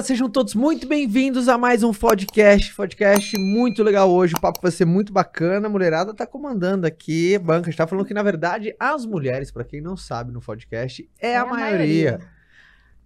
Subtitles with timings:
[0.00, 2.74] Galera, sejam todos muito bem-vindos a mais um podcast.
[2.74, 5.66] Podcast muito legal hoje, o papo vai ser muito bacana.
[5.66, 7.68] A mulherada tá comandando aqui a banca.
[7.68, 11.06] A gente tá falando que, na verdade, as mulheres, pra quem não sabe no podcast,
[11.20, 12.18] é, a, maioria.
[12.18, 12.24] Que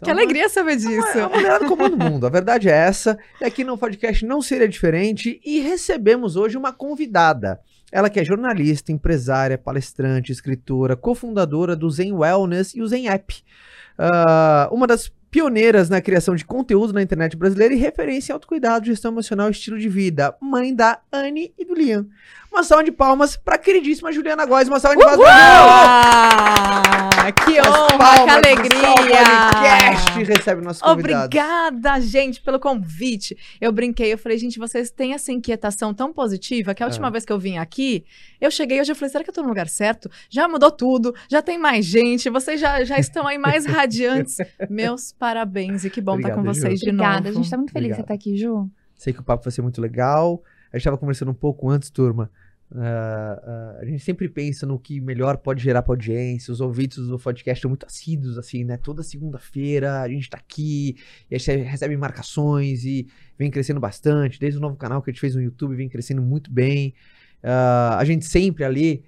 [0.02, 1.18] Então, alegria saber disso.
[1.18, 3.18] A mulherada comanda o mundo, a verdade é essa.
[3.40, 5.40] E aqui no podcast não seria diferente.
[5.45, 7.61] E recebemos hoje uma convidada.
[7.90, 13.42] Ela que é jornalista, empresária, palestrante, escritora, cofundadora do Zen Wellness e o Zen App.
[13.98, 18.86] Ah, uma das pioneiras na criação de conteúdo na internet brasileira e referência em autocuidado,
[18.86, 20.32] gestão emocional e estilo de vida.
[20.40, 22.06] Mãe da Anne e do Liam.
[22.54, 24.68] Uma salva de palmas para a queridíssima Juliana Góes.
[24.68, 25.26] Uma salva de palmas.
[25.29, 28.95] Ah, que As honra, que alegria.
[28.95, 31.25] Podcast recebe nossos convidados.
[31.26, 33.36] Obrigada, gente, pelo convite.
[33.61, 37.11] Eu brinquei, eu falei, gente, vocês têm essa inquietação tão positiva que a última É.
[37.11, 38.05] vez que eu vim aqui,
[38.41, 40.09] eu cheguei hoje eu falei, será que eu tô no lugar certo?
[40.31, 44.37] Já mudou tudo, já tem mais gente, vocês já, já estão aí mais radiantes.
[44.71, 46.61] Meus parabéns e que bom estar com Obrigado, Ju.
[46.61, 47.28] vocês de Obrigada, novo.
[47.31, 48.17] a gente tá muito feliz de você Obrigado.
[48.21, 48.71] estar aqui, Ju.
[48.97, 50.41] Sei que o papo vai ser muito legal.
[50.73, 52.31] A gente estava conversando um pouco antes, turma.
[52.73, 56.53] Ah, ah, a gente sempre pensa no que melhor pode gerar para audiência.
[56.53, 58.77] Os ouvintes do podcast são muito assíduos, assim, né?
[58.77, 60.97] Toda segunda-feira a gente tá aqui
[61.31, 63.06] e a gente recebe marcações e
[63.39, 64.41] vem crescendo bastante.
[64.41, 66.95] Desde o novo canal que a gente fez no YouTube, vem crescendo muito bem.
[67.43, 69.05] Ah, a gente sempre ali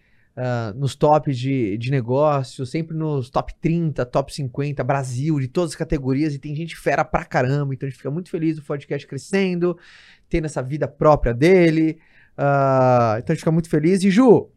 [0.74, 5.76] nos tops de, de negócio, sempre nos top 30, top 50, Brasil, de todas as
[5.76, 7.72] categorias, e tem gente fera pra caramba.
[7.72, 9.78] Então a gente fica muito feliz do podcast crescendo,
[10.28, 11.98] tendo essa vida própria dele.
[12.36, 14.02] Ah, então a gente fica muito feliz.
[14.04, 14.50] E Ju,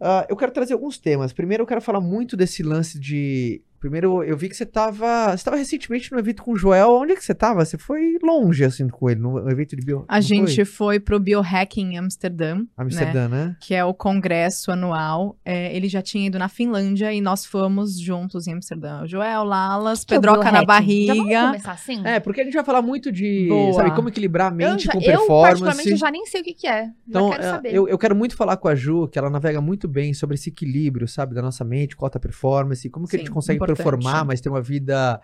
[0.00, 1.32] ah, eu quero trazer alguns temas.
[1.32, 3.62] Primeiro eu quero falar muito desse lance de.
[3.82, 5.30] Primeiro, eu vi que você estava.
[5.30, 6.92] Você estava recentemente no evento com o Joel.
[6.92, 7.64] Onde é que você estava?
[7.64, 10.04] Você foi longe, assim, com ele, no evento de bio.
[10.06, 10.64] A gente Foi?
[10.64, 12.66] foi pro Biohacking em Amsterdã, né?
[12.78, 13.56] Amsterdã, né?
[13.60, 15.36] que é o congresso anual.
[15.44, 19.02] É, ele já tinha ido na Finlândia e nós fomos juntos em Amsterdã.
[19.02, 21.06] O Joel, Lalas, Que é Pedroca na biohacking?
[21.06, 21.46] Já vamos barriga.
[21.46, 22.06] começar assim?
[22.06, 23.48] É, porque a gente vai falar muito de.
[23.48, 23.72] Boa.
[23.72, 25.60] Sabe, como equilibrar a eu, mente já, com eu, performance.
[25.60, 26.88] particularmente, já nem sei o que, que é.
[27.08, 27.74] Então, quero é, saber.
[27.74, 30.50] eu, eu quero muito falar com a Ju, que ela navega muito bem sobre esse
[30.50, 33.56] equilíbrio, sabe, da nossa mente com a alta performance, como que a gente Sim, consegue
[33.56, 33.71] importante.
[33.76, 35.20] Performar, mas ter uma vida,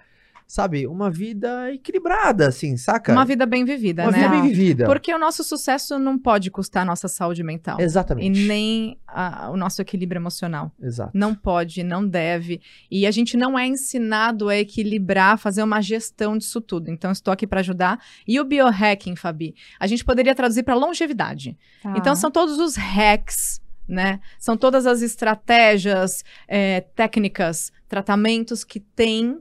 [0.46, 3.12] sabe, uma vida equilibrada, assim, saca?
[3.12, 4.18] Uma vida bem vivida, Uma né?
[4.18, 4.86] vida bem vivida.
[4.86, 7.78] Porque o nosso sucesso não pode custar a nossa saúde mental.
[7.80, 8.40] Exatamente.
[8.40, 10.72] E nem a- o nosso equilíbrio emocional.
[10.80, 11.10] Exato.
[11.14, 12.60] Não pode, não deve.
[12.90, 16.90] E a gente não é ensinado a equilibrar, fazer uma gestão disso tudo.
[16.90, 18.00] Então, estou aqui para ajudar.
[18.26, 19.54] E o biohacking, Fabi?
[19.78, 21.58] A gente poderia traduzir para longevidade.
[21.82, 21.92] Tá.
[21.96, 24.20] Então, são todos os hacks, né?
[24.38, 29.38] São todas as estratégias, é, técnicas, tratamentos que tem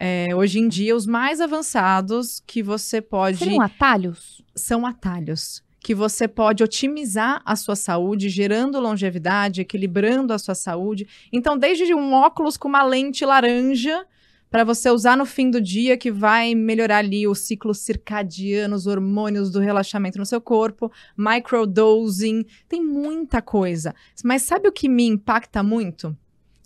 [0.00, 3.38] é, hoje em dia, os mais avançados que você pode.
[3.38, 4.42] Seriam atalhos?
[4.54, 5.62] São atalhos.
[5.80, 11.08] Que você pode otimizar a sua saúde, gerando longevidade, equilibrando a sua saúde.
[11.32, 14.06] Então, desde um óculos com uma lente laranja
[14.50, 18.86] para você usar no fim do dia, que vai melhorar ali o ciclo circadiano, os
[18.86, 23.94] hormônios do relaxamento no seu corpo, microdosing, tem muita coisa.
[24.24, 26.16] Mas sabe o que me impacta muito?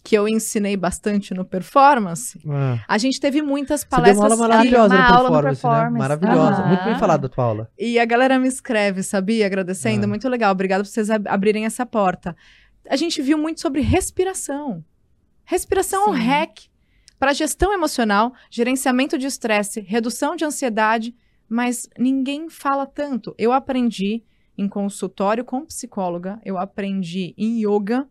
[0.05, 2.37] Que eu ensinei bastante no performance?
[2.49, 2.79] Ah.
[2.89, 4.33] A gente teve muitas Você deu uma palestras.
[4.33, 5.71] aula maravilhosa Uma no aula no performance, né?
[5.71, 5.99] performance.
[5.99, 6.61] Maravilhosa.
[6.63, 6.69] Aham.
[6.69, 7.71] Muito bem falada a tua aula.
[7.79, 9.47] E a galera me escreve, sabia?
[9.47, 10.05] Agradecendo.
[10.05, 10.09] Ah.
[10.09, 10.51] Muito legal.
[10.51, 12.35] Obrigada por vocês ab- abrirem essa porta.
[12.91, 14.85] A gente viu muito sobre respiração.
[15.45, 16.59] Respiração é um hack
[17.23, 21.15] para gestão emocional, gerenciamento de estresse, redução de ansiedade,
[21.49, 23.33] mas ninguém fala tanto.
[23.39, 24.25] Eu aprendi
[24.59, 28.09] em consultório com psicóloga, eu aprendi em yoga,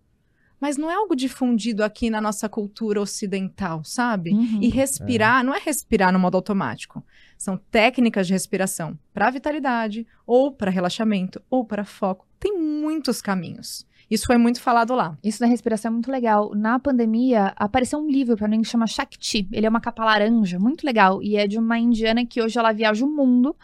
[0.61, 4.31] mas não é algo difundido aqui na nossa cultura ocidental, sabe?
[4.31, 4.59] Uhum.
[4.61, 7.03] E respirar não é respirar no modo automático.
[7.37, 12.25] São técnicas de respiração para vitalidade, ou para relaxamento, ou para foco.
[12.39, 13.85] Tem muitos caminhos.
[14.11, 15.17] Isso foi muito falado lá.
[15.23, 16.53] Isso da respiração é muito legal.
[16.53, 19.47] Na pandemia, apareceu um livro pra mim que chama Shakti.
[19.53, 21.23] Ele é uma capa laranja, muito legal.
[21.23, 23.55] E é de uma indiana que hoje ela viaja o mundo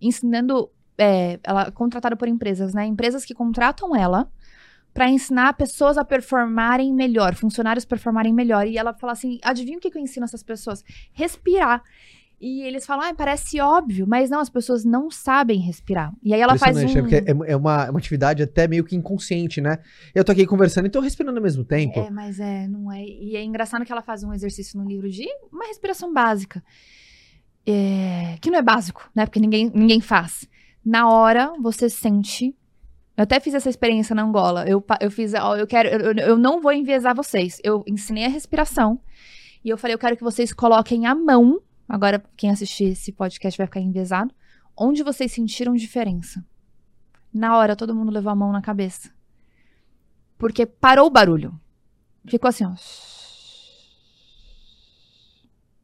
[0.00, 0.70] ensinando.
[0.96, 2.86] É, ela é contratada por empresas, né?
[2.86, 4.26] Empresas que contratam ela
[4.94, 8.66] pra ensinar pessoas a performarem melhor, funcionários performarem melhor.
[8.66, 10.82] E ela fala assim: adivinha o que que eu ensino essas pessoas?
[11.12, 11.82] Respirar.
[12.40, 16.10] E eles falam, ah, parece óbvio, mas não, as pessoas não sabem respirar.
[16.22, 16.86] E aí ela faz um...
[16.86, 17.00] Né?
[17.02, 19.78] Porque é, é uma, é uma atividade até meio que inconsciente, né?
[20.14, 22.00] Eu tô aqui conversando e tô respirando ao mesmo tempo.
[22.00, 23.04] É, mas é, não é.
[23.04, 26.64] E é engraçado que ela faz um exercício no livro de uma respiração básica.
[27.66, 29.26] É, que não é básico, né?
[29.26, 30.48] Porque ninguém, ninguém faz.
[30.82, 32.56] Na hora, você sente.
[33.18, 34.66] Eu até fiz essa experiência na Angola.
[34.66, 35.34] Eu, eu fiz.
[35.34, 35.88] ó, Eu quero.
[35.90, 37.60] Eu, eu não vou enviesar vocês.
[37.62, 38.98] Eu ensinei a respiração.
[39.62, 41.60] E eu falei, eu quero que vocês coloquem a mão.
[41.90, 44.32] Agora, quem assistir esse podcast vai ficar enviesado.
[44.76, 46.44] Onde vocês sentiram diferença?
[47.34, 49.12] Na hora, todo mundo levou a mão na cabeça.
[50.38, 51.60] Porque parou o barulho.
[52.26, 52.74] Ficou assim, ó.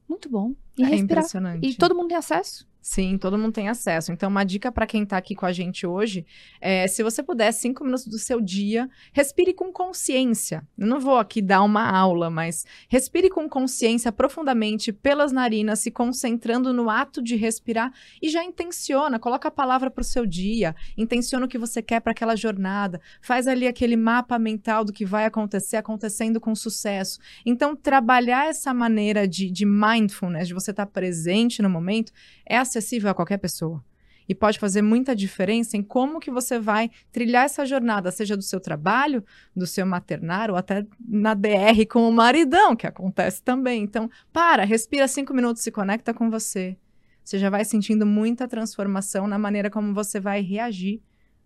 [0.09, 0.55] Muito bom.
[0.79, 1.05] e é respirar.
[1.05, 1.67] impressionante.
[1.67, 2.69] E todo mundo tem acesso.
[2.89, 4.13] Sim, todo mundo tem acesso.
[4.13, 6.25] Então, uma dica para quem está aqui com a gente hoje
[6.61, 10.65] é: se você puder, cinco minutos do seu dia, respire com consciência.
[10.79, 15.91] Eu não vou aqui dar uma aula, mas respire com consciência profundamente pelas narinas, se
[15.91, 17.93] concentrando no ato de respirar
[18.23, 21.99] e já intenciona, coloca a palavra para o seu dia, intenciona o que você quer
[21.99, 27.19] para aquela jornada, faz ali aquele mapa mental do que vai acontecer, acontecendo com sucesso.
[27.45, 32.13] Então, trabalhar essa maneira de, de mindfulness, de você estar tá presente no momento,
[32.49, 33.83] é acessível a qualquer pessoa.
[34.29, 38.43] E pode fazer muita diferença em como que você vai trilhar essa jornada, seja do
[38.43, 39.25] seu trabalho,
[39.55, 43.85] do seu maternário, ou até na DR com o maridão, que acontece também.
[43.85, 46.77] Então, para, respira cinco minutos, se conecta com você.
[47.23, 51.01] Você já vai sentindo muita transformação na maneira como você vai reagir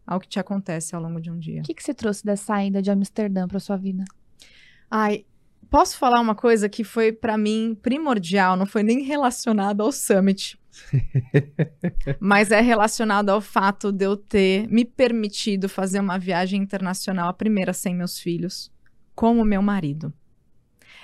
[0.07, 1.61] ao que te acontece ao longo de um dia.
[1.61, 4.05] O que, que você trouxe da saída de Amsterdã para sua vida?
[4.91, 5.25] Ai,
[5.71, 10.60] posso falar uma coisa que foi para mim primordial, não foi nem relacionada ao summit.
[12.21, 17.35] Mas é relacionado ao fato de eu ter me permitido fazer uma viagem internacional, a
[17.35, 18.73] primeira sem meus filhos,
[19.15, 20.13] com o meu marido.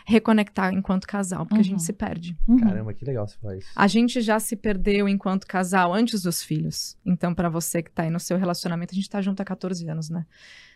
[0.09, 1.61] Reconectar enquanto casal, porque uhum.
[1.61, 2.39] a gente se perde.
[2.47, 2.59] Uhum.
[2.59, 3.67] Caramba, que legal você faz.
[3.75, 6.97] A gente já se perdeu enquanto casal antes dos filhos.
[7.05, 9.89] Então, para você que tá aí no seu relacionamento, a gente tá junto há 14
[9.89, 10.25] anos, né?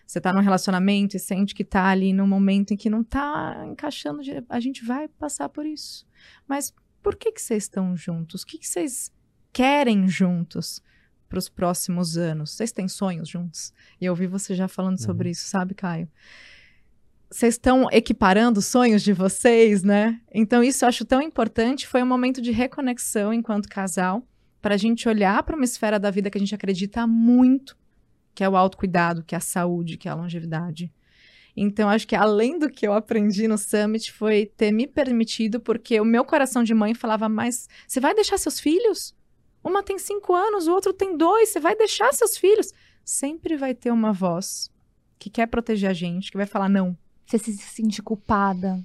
[0.05, 3.65] Você tá num relacionamento e sente que tá ali num momento em que não tá
[3.69, 4.21] encaixando.
[4.49, 6.05] A gente vai passar por isso.
[6.49, 8.43] Mas por que, que vocês estão juntos?
[8.43, 9.13] O que, que vocês
[9.53, 10.83] querem juntos
[11.29, 12.53] para os próximos anos?
[12.53, 13.73] Vocês têm sonhos juntos?
[14.01, 15.05] E eu ouvi você já falando uhum.
[15.05, 16.09] sobre isso, sabe, Caio?
[17.31, 20.21] Vocês estão equiparando os sonhos de vocês, né?
[20.35, 21.87] Então, isso eu acho tão importante.
[21.87, 24.27] Foi um momento de reconexão enquanto casal,
[24.61, 27.79] para a gente olhar para uma esfera da vida que a gente acredita muito,
[28.35, 30.93] que é o autocuidado, que é a saúde, que é a longevidade.
[31.57, 36.01] Então, acho que além do que eu aprendi no Summit foi ter me permitido, porque
[36.01, 39.15] o meu coração de mãe falava, mas você vai deixar seus filhos?
[39.63, 42.73] Uma tem cinco anos, o outro tem dois, você vai deixar seus filhos?
[43.05, 44.71] Sempre vai ter uma voz
[45.19, 46.97] que quer proteger a gente, que vai falar não.
[47.27, 48.83] Você se sente culpada.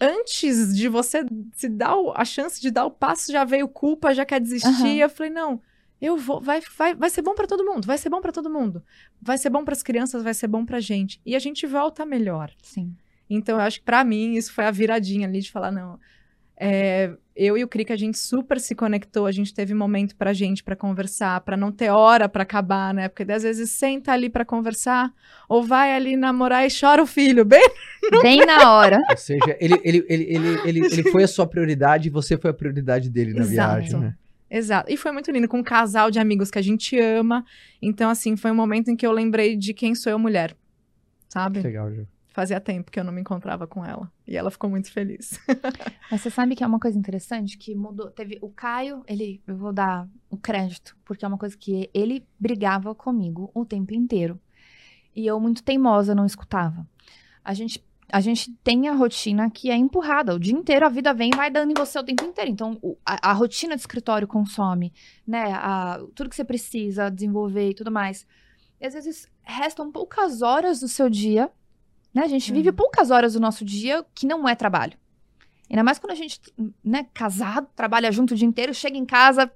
[0.00, 1.24] Antes de você
[1.54, 4.68] se dar a chance de dar o passo, já veio culpa, já quer desistir.
[4.68, 4.96] Uhum.
[4.96, 5.60] Eu falei, não,
[6.00, 8.50] eu vou, vai, vai, vai ser bom para todo mundo, vai ser bom para todo
[8.50, 8.82] mundo.
[9.20, 11.20] Vai ser bom para as crianças, vai ser bom pra gente.
[11.26, 12.52] E a gente volta melhor.
[12.62, 12.94] Sim.
[13.28, 15.98] Então, eu acho que para mim isso foi a viradinha ali de falar, não,
[16.60, 20.32] é, eu e o Crick, a gente super se conectou, a gente teve momento pra
[20.32, 23.08] gente para conversar, para não ter hora para acabar, né?
[23.08, 25.12] Porque às vezes senta ali para conversar,
[25.48, 27.62] ou vai ali namorar e chora o filho, bem,
[28.22, 28.98] bem na hora.
[29.08, 32.50] Ou seja, ele, ele, ele, ele, ele, ele foi a sua prioridade e você foi
[32.50, 33.80] a prioridade dele na Exato.
[33.80, 34.14] viagem, né?
[34.50, 34.90] Exato.
[34.90, 37.44] E foi muito lindo, com um casal de amigos que a gente ama.
[37.80, 40.56] Então, assim, foi um momento em que eu lembrei de quem sou eu mulher.
[41.28, 41.60] Sabe?
[41.60, 42.06] Legal, Ju.
[42.28, 44.10] Fazia tempo que eu não me encontrava com ela.
[44.26, 45.40] E ela ficou muito feliz.
[46.10, 48.10] Mas você sabe que é uma coisa interessante que mudou.
[48.10, 52.24] Teve o Caio, ele, eu vou dar o crédito, porque é uma coisa que ele
[52.38, 54.40] brigava comigo o tempo inteiro.
[55.16, 56.86] E eu, muito teimosa, não escutava.
[57.44, 60.34] A gente a gente tem a rotina que é empurrada.
[60.34, 62.50] O dia inteiro a vida vem e vai dando em você o tempo inteiro.
[62.50, 64.92] Então, o, a, a, rotina de escritório consome,
[65.26, 65.52] né?
[65.52, 68.26] A, tudo que você precisa desenvolver e tudo mais.
[68.80, 71.50] E às vezes restam poucas horas do seu dia,
[72.14, 72.22] né?
[72.22, 72.56] A gente uhum.
[72.56, 74.96] vive poucas horas do nosso dia que não é trabalho.
[75.68, 76.40] Ainda mais quando a gente,
[76.82, 79.52] né, casado, trabalha junto o dia inteiro, chega em casa,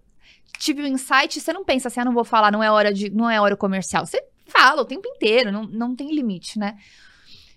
[0.59, 3.09] tive um insight, você não pensa assim, ah, não vou falar, não é hora de,
[3.09, 4.05] não é hora comercial.
[4.05, 6.77] Você fala o tempo inteiro, não, não tem limite, né?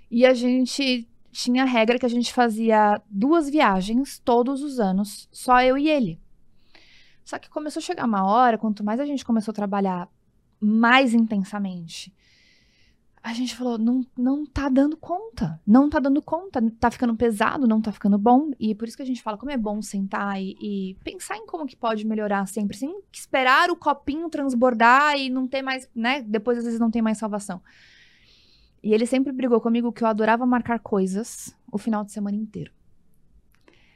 [0.10, 5.28] E a gente tinha a regra que a gente fazia duas viagens todos os anos,
[5.32, 6.20] só eu e ele.
[7.24, 10.08] Só que começou a chegar uma hora, quanto mais a gente começou a trabalhar
[10.60, 12.14] mais intensamente,
[13.26, 17.68] a gente falou, não, não tá dando conta, não tá dando conta, tá ficando pesado,
[17.68, 20.40] não tá ficando bom, e por isso que a gente fala como é bom sentar
[20.40, 25.32] e, e pensar em como que pode melhorar sempre, sem esperar o copinho transbordar e
[25.32, 27.64] não ter mais, né, depois às vezes não tem mais salvação.
[28.86, 32.72] E ele sempre brigou comigo que eu adorava marcar coisas o final de semana inteiro.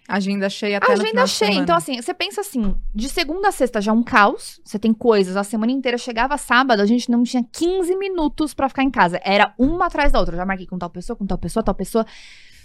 [0.08, 1.54] Agenda cheia até Agenda cheia.
[1.54, 4.60] Então, assim, você pensa assim, de segunda a sexta já é um caos.
[4.66, 8.68] Você tem coisas, a semana inteira chegava sábado, a gente não tinha 15 minutos para
[8.68, 9.22] ficar em casa.
[9.24, 10.34] Era uma atrás da outra.
[10.34, 12.04] Eu já marquei com tal pessoa, com tal pessoa, tal pessoa.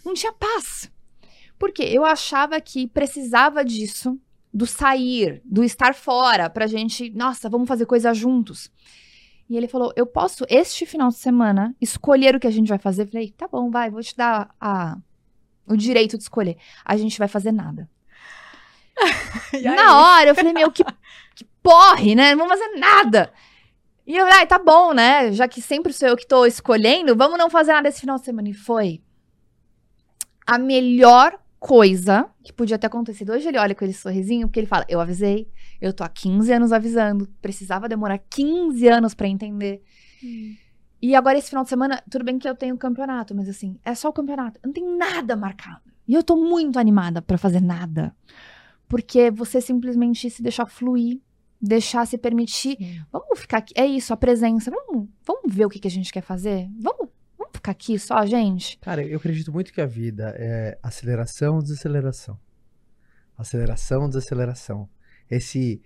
[0.03, 0.91] Não tinha paz.
[1.59, 4.19] Porque eu achava que precisava disso,
[4.51, 8.71] do sair, do estar fora, pra gente, nossa, vamos fazer coisa juntos.
[9.49, 12.79] E ele falou: Eu posso, este final de semana, escolher o que a gente vai
[12.79, 13.03] fazer?
[13.03, 14.97] Eu falei: Tá bom, vai, vou te dar a,
[15.67, 16.57] o direito de escolher.
[16.85, 17.89] A gente vai fazer nada.
[19.63, 20.85] Na hora, eu falei: Meu, que,
[21.35, 22.35] que porre, né?
[22.35, 23.33] Não vamos fazer nada.
[24.07, 25.33] E eu falei: ah, tá bom, né?
[25.33, 28.25] Já que sempre sou eu que tô escolhendo, vamos não fazer nada esse final de
[28.25, 28.49] semana.
[28.49, 29.01] E foi
[30.47, 33.33] a melhor coisa que podia ter acontecido.
[33.33, 35.49] Hoje ele olha com aquele sorrisinho, porque ele fala: Eu avisei,
[35.81, 39.83] eu tô há 15 anos avisando, precisava demorar 15 anos pra entender.
[41.01, 43.95] E agora, esse final de semana, tudo bem que eu tenho campeonato, mas assim, é
[43.95, 44.61] só o campeonato.
[44.63, 45.81] Não tem nada marcado.
[46.07, 48.15] E eu tô muito animada pra fazer nada.
[48.87, 51.19] Porque você simplesmente se deixar fluir,
[51.61, 52.77] deixar se permitir.
[52.77, 53.01] Sim.
[53.11, 53.73] Vamos ficar aqui.
[53.75, 54.71] É isso, a presença.
[54.71, 56.69] Vamos, vamos ver o que, que a gente quer fazer?
[56.79, 57.09] Vamos
[57.55, 58.79] ficar aqui só, gente?
[58.79, 62.39] Cara, eu acredito muito que a vida é aceleração, desaceleração.
[63.37, 64.89] Aceleração, desaceleração.
[65.31, 65.83] Esse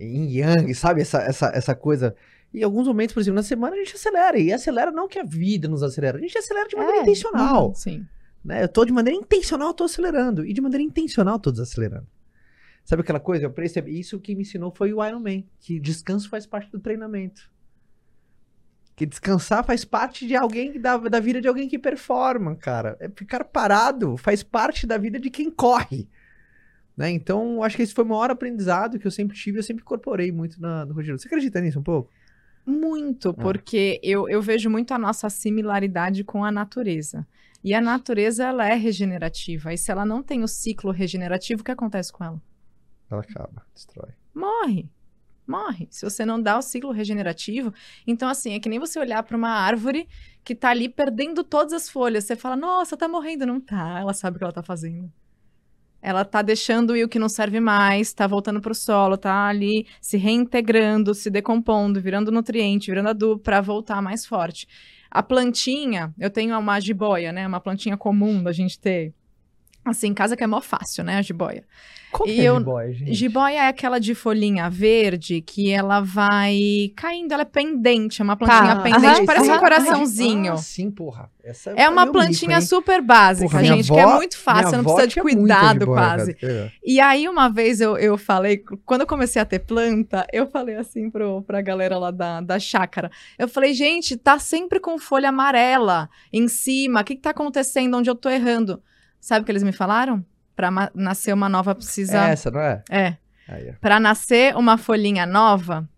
[0.00, 1.02] yin yang, sabe?
[1.02, 2.14] Essa, essa, essa coisa.
[2.52, 4.38] Em alguns momentos, por exemplo, na semana a gente acelera.
[4.38, 7.74] E acelera não que a vida nos acelera, a gente acelera de maneira É, intencional.
[7.74, 8.06] Sim.
[8.44, 8.64] né?
[8.64, 10.44] Eu tô de maneira intencional, eu tô acelerando.
[10.44, 12.06] E de maneira intencional, eu tô desacelerando.
[12.84, 13.44] Sabe aquela coisa?
[13.44, 14.00] Eu percebi.
[14.00, 15.42] Isso que me ensinou foi o Iron Man.
[15.60, 17.50] Que descanso faz parte do treinamento.
[18.98, 22.96] Que descansar faz parte de alguém, da, da vida de alguém que performa, cara.
[22.98, 26.08] É ficar parado faz parte da vida de quem corre.
[26.96, 27.08] Né?
[27.10, 30.32] Então, acho que esse foi o maior aprendizado que eu sempre tive, eu sempre incorporei
[30.32, 31.16] muito na, no Rogério.
[31.16, 32.10] Você acredita nisso um pouco?
[32.66, 37.24] Muito, porque eu, eu vejo muito a nossa similaridade com a natureza.
[37.62, 39.72] E a natureza, ela é regenerativa.
[39.72, 42.42] E se ela não tem o ciclo regenerativo, o que acontece com ela?
[43.08, 44.10] Ela acaba, destrói.
[44.34, 44.90] Morre.
[45.48, 45.88] Morre.
[45.90, 47.72] Se você não dá o ciclo regenerativo.
[48.06, 50.06] Então, assim, é que nem você olhar para uma árvore
[50.44, 52.24] que tá ali perdendo todas as folhas.
[52.24, 53.46] Você fala, nossa, tá morrendo.
[53.46, 53.98] Não tá.
[53.98, 55.10] Ela sabe o que ela tá fazendo.
[56.00, 60.16] Ela tá deixando o que não serve mais, tá voltando pro solo, tá ali se
[60.16, 64.68] reintegrando, se decompondo, virando nutriente, virando adubo para voltar mais forte.
[65.10, 67.46] A plantinha, eu tenho uma jiboia, né?
[67.46, 69.12] Uma plantinha comum da gente ter.
[69.84, 71.16] Assim, em casa que é mó fácil, né?
[71.16, 71.64] A jiboia.
[72.10, 73.14] Como E que é eu- jiboia, gente?
[73.14, 78.34] Jiboia é aquela de folhinha verde que ela vai caindo, ela é pendente, é uma
[78.36, 80.52] plantinha Tá, pendente, aham, parece um coraçãozinho.
[80.54, 81.30] Ah, sim, porra.
[81.44, 84.72] Essa É uma eu plantinha mico, super básica, Porra, gente, que é avó- muito fácil,
[84.72, 86.34] não avó precisa de cuidado jiboia, quase.
[86.34, 86.52] cara.
[86.52, 86.70] É.
[86.84, 90.76] E aí, uma vez eu, eu falei, quando eu comecei a ter planta, eu falei
[90.76, 93.10] assim pro, pra galera lá da, da chácara.
[93.38, 97.00] Eu falei, gente, tá sempre com folha amarela em cima.
[97.00, 97.96] O que, que tá acontecendo?
[97.96, 98.82] Onde eu tô errando?
[99.20, 100.24] Sabe o que eles me falaram?
[100.54, 102.26] Pra ma- nascer uma nova precisa.
[102.26, 102.82] É essa, não é?
[102.90, 103.16] É.
[103.80, 105.88] Pra nascer uma folhinha nova,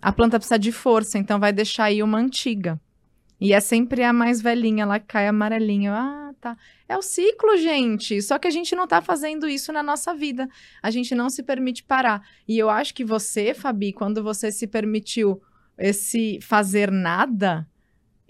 [0.00, 2.80] a planta precisa de força, então vai deixar aí uma antiga.
[3.40, 5.92] E é sempre a mais velhinha que cai amarelinha.
[5.92, 6.56] Ah, tá.
[6.88, 8.22] É o ciclo, gente.
[8.22, 10.48] Só que a gente não tá fazendo isso na nossa vida.
[10.80, 12.22] A gente não se permite parar.
[12.46, 15.42] E eu acho que você, Fabi, quando você se permitiu
[15.76, 17.66] esse fazer nada,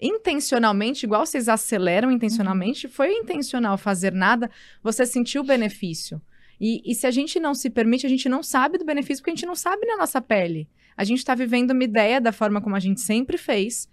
[0.05, 6.21] intencionalmente, igual vocês aceleram intencionalmente, foi intencional fazer nada, você sentiu o benefício.
[6.59, 9.31] E, e se a gente não se permite, a gente não sabe do benefício, porque
[9.31, 10.69] a gente não sabe na nossa pele.
[10.95, 13.89] A gente está vivendo uma ideia da forma como a gente sempre fez,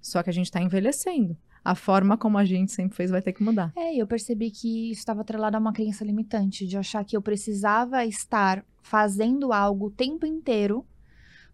[0.00, 1.36] só que a gente está envelhecendo.
[1.64, 3.72] A forma como a gente sempre fez vai ter que mudar.
[3.76, 7.16] É, e eu percebi que isso estava atrelado a uma crença limitante, de achar que
[7.16, 10.84] eu precisava estar fazendo algo o tempo inteiro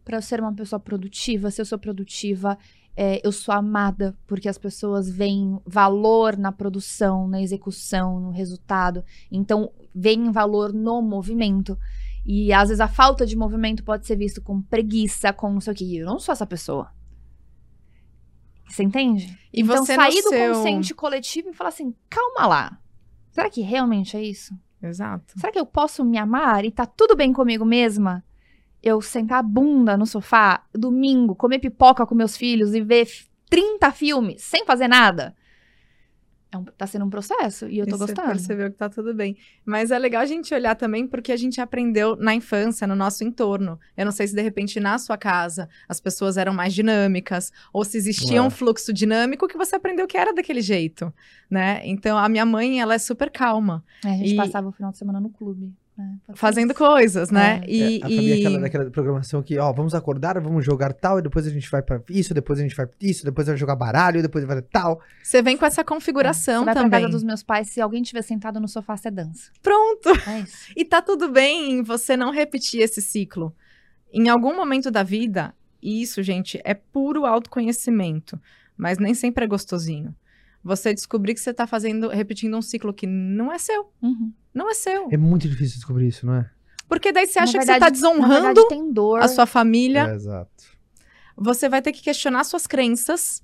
[0.02, 1.50] para eu ser uma pessoa produtiva.
[1.50, 2.56] Se eu sou produtiva,
[3.00, 9.04] é, eu sou amada, porque as pessoas veem valor na produção, na execução, no resultado.
[9.30, 11.78] Então, veem valor no movimento.
[12.26, 15.72] E às vezes a falta de movimento pode ser visto como preguiça, como não sei
[15.72, 15.96] o que.
[15.96, 16.90] Eu não sou essa pessoa.
[18.68, 19.38] Você entende?
[19.52, 20.54] E então, você sair do seu...
[20.54, 22.80] consciente coletivo e falar assim: calma lá.
[23.30, 24.52] Será que realmente é isso?
[24.82, 25.38] Exato.
[25.38, 28.24] Será que eu posso me amar e tá tudo bem comigo mesma?
[28.82, 33.26] Eu sentar a bunda no sofá, domingo, comer pipoca com meus filhos e ver f-
[33.50, 35.34] 30 filmes sem fazer nada?
[36.50, 38.28] É um- tá sendo um processo e eu tô E você gostando.
[38.28, 39.36] percebeu que tá tudo bem.
[39.66, 43.22] Mas é legal a gente olhar também porque a gente aprendeu na infância, no nosso
[43.22, 43.78] entorno.
[43.94, 47.84] Eu não sei se de repente na sua casa as pessoas eram mais dinâmicas ou
[47.84, 48.42] se existia É.
[48.42, 51.12] um fluxo dinâmico que você aprendeu que era daquele jeito,
[51.50, 51.82] né?
[51.84, 54.90] Então a minha mãe, ela é super calma, É, a gente E- passava o final
[54.90, 55.74] de semana no clube.
[56.26, 56.78] Ser fazendo isso.
[56.78, 57.60] coisas, né?
[57.64, 57.70] É.
[57.70, 61.18] E, É, a Fabi, e- aquela, daquela programação que, ó, vamos acordar, vamos jogar tal,
[61.18, 63.56] e depois a gente vai pra isso, depois a gente vai pra isso, depois vai
[63.56, 65.00] jogar baralho, depois vai tal.
[65.22, 67.00] você vem com essa Você configuração vai pra também.
[67.00, 69.50] casa dos meus pais, se alguém tiver sentado no sofá, você dança.
[69.62, 70.08] Pronto.
[70.28, 70.56] É isso.
[70.76, 73.54] E tá tudo bem você não repetir esse ciclo.
[74.12, 75.52] Em algum momento da vida,
[75.82, 78.40] e isso, gente, é puro autoconhecimento,
[78.76, 80.14] mas nem sempre é gostosinho.
[80.62, 83.92] Você descobrir que você tá fazendo, repetindo um ciclo que não é seu.
[84.02, 84.32] Uhum.
[84.52, 85.08] Não é seu.
[85.10, 86.50] É muito difícil descobrir isso, não é?
[86.88, 89.20] Porque daí você acha que verdade- você tá Na desonrando verdade, tem dor.
[89.20, 90.08] a sua família.
[90.08, 90.50] É, exato.
[91.36, 93.42] Você vai ter que questionar suas crenças.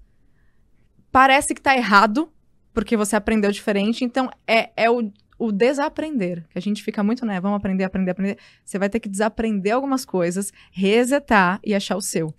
[1.13, 2.29] Parece que tá errado,
[2.73, 4.05] porque você aprendeu diferente.
[4.05, 6.45] Então, é, é o, o desaprender.
[6.51, 7.41] Que a gente fica muito, né?
[7.41, 8.39] Vamos aprender, aprender, aprender.
[8.65, 12.35] Você vai ter que desaprender algumas coisas, resetar e achar o seu.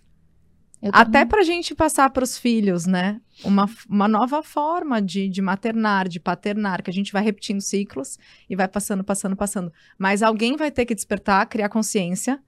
[0.94, 3.22] Até com- pra gente passar pros filhos, né?
[3.44, 8.18] Uma, uma nova forma de, de maternar, de paternar, que a gente vai repetindo ciclos
[8.50, 9.72] e vai passando, passando, passando.
[9.98, 12.42] Mas alguém vai ter que despertar, criar consciência,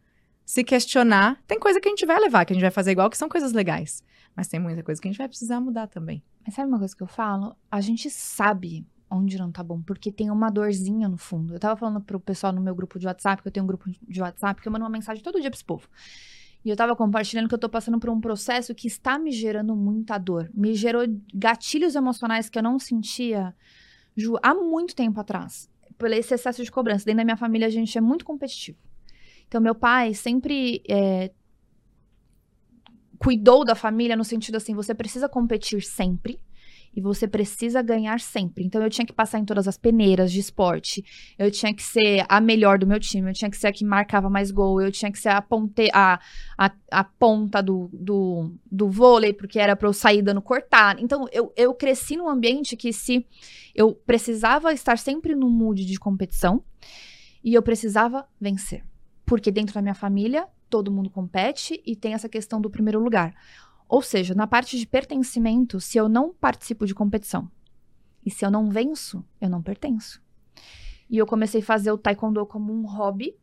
[0.46, 1.42] se questionar.
[1.48, 3.30] Tem coisa que a gente vai levar, que a gente vai fazer igual, que são
[3.30, 4.04] coisas legais.
[4.36, 6.22] Mas tem muita coisa que a gente vai precisar mudar também.
[6.46, 7.56] Mas sabe uma coisa que eu falo?
[7.72, 11.54] A gente sabe onde não tá bom, porque tem uma dorzinha no fundo.
[11.56, 13.90] Eu tava falando pro pessoal no meu grupo de WhatsApp, que eu tenho um grupo
[13.90, 15.88] de WhatsApp, que eu mando uma mensagem todo dia pra esse povo.
[16.64, 19.76] E eu tava compartilhando que eu tô passando por um processo que está me gerando
[19.76, 20.50] muita dor.
[20.54, 23.56] Me gerou gatilhos emocionais que eu não sentia,
[24.16, 25.70] Ju, há muito tempo atrás.
[25.98, 27.06] Pelo esse excesso de cobrança.
[27.06, 28.78] Dentro da minha família, a gente é muito competitivo.
[29.48, 31.32] Então, meu pai sempre é,
[33.18, 36.40] cuidou da família no sentido assim: você precisa competir sempre
[36.98, 38.66] e você precisa ganhar sempre.
[38.66, 41.06] Então eu tinha que passar em todas as peneiras de esporte,
[41.38, 43.86] eu tinha que ser a melhor do meu time, eu tinha que ser a que
[43.86, 46.20] marcava mais gol, eu tinha que ser a, ponte, a,
[46.58, 51.00] a, a ponta do, do, do vôlei, porque era pra eu sair dando cortar.
[51.00, 53.24] Então eu, eu cresci num ambiente que se
[53.76, 56.64] eu precisava estar sempre no mood de competição
[57.44, 58.84] e eu precisava vencer.
[59.24, 63.36] Porque dentro da minha família, todo mundo compete e tem essa questão do primeiro lugar.
[63.88, 67.50] Ou seja, na parte de pertencimento, se eu não participo de competição
[68.26, 70.22] e se eu não venço, eu não pertenço.
[71.10, 73.36] E eu comecei a fazer o taekwondo como um hobby.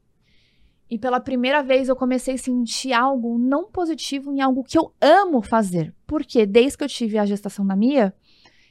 [0.91, 4.95] E pela primeira vez eu comecei a sentir algo não positivo em algo que eu
[5.01, 5.95] amo fazer.
[6.07, 8.15] Porque desde que eu tive a gestação da Mia,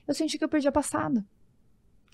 [0.07, 1.25] eu senti que eu perdi a passada.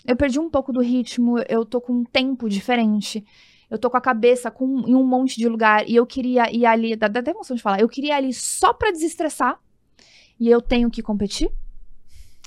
[0.06, 3.22] Eu perdi um pouco do ritmo, eu tô com um tempo diferente.
[3.70, 6.66] Eu tô com a cabeça com, em um monte de lugar e eu queria ir
[6.66, 9.60] ali, dá, até emoção de falar, eu queria ir ali só pra desestressar
[10.38, 11.50] e eu tenho que competir,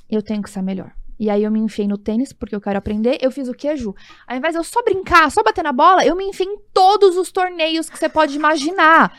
[0.10, 0.94] eu tenho que ser melhor.
[1.20, 3.18] E aí eu me enfiei no tênis porque eu quero aprender.
[3.22, 3.96] Eu fiz o quê, Ju?
[4.28, 7.16] Ao invés de eu só brincar, só bater na bola, eu me enfiei em todos
[7.16, 9.18] os torneios que você pode imaginar.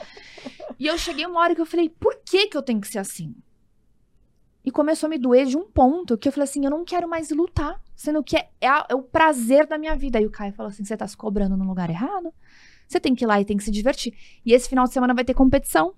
[0.79, 2.99] E eu cheguei uma hora que eu falei, por que que eu tenho que ser
[2.99, 3.35] assim?
[4.65, 7.09] E começou a me doer de um ponto que eu falei assim, eu não quero
[7.09, 7.81] mais lutar.
[7.95, 10.19] Sendo que é, é é o prazer da minha vida.
[10.19, 12.33] Aí o Caio falou assim, você tá se cobrando no lugar errado?
[12.89, 14.15] Você tem que ir lá e tem que se divertir.
[14.45, 15.95] E esse final de semana vai ter competição.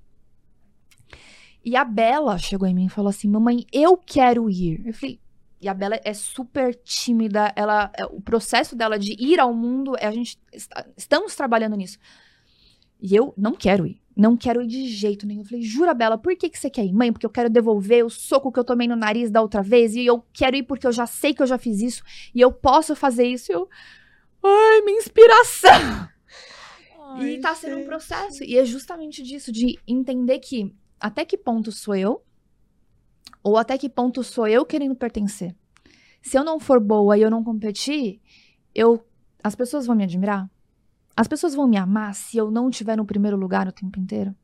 [1.64, 4.86] E a Bela chegou em mim e falou assim, mamãe, eu quero ir.
[4.86, 5.20] Eu falei,
[5.60, 9.96] e a Bela é super tímida, ela, é- o processo dela de ir ao mundo,
[9.98, 10.38] é a gente
[10.96, 11.98] estamos trabalhando nisso.
[13.06, 14.00] E eu não quero ir.
[14.16, 15.42] Não quero ir de jeito nenhum.
[15.42, 16.92] Eu falei, jura, Bela, por que, que você quer ir?
[16.92, 19.94] Mãe, porque eu quero devolver o soco que eu tomei no nariz da outra vez.
[19.94, 22.02] E eu quero ir porque eu já sei que eu já fiz isso.
[22.34, 23.52] E eu posso fazer isso.
[23.52, 23.68] E eu.
[24.42, 26.08] Ai, minha inspiração!
[27.22, 28.42] e tá sendo um processo.
[28.42, 32.22] E é justamente disso, de entender que até que ponto sou eu,
[33.42, 35.54] ou até que ponto sou eu querendo pertencer.
[36.20, 38.20] Se eu não for boa e eu não competir,
[38.74, 39.06] eu.
[39.44, 40.50] As pessoas vão me admirar?
[41.16, 44.34] As pessoas vão me amar se eu não estiver no primeiro lugar o tempo inteiro?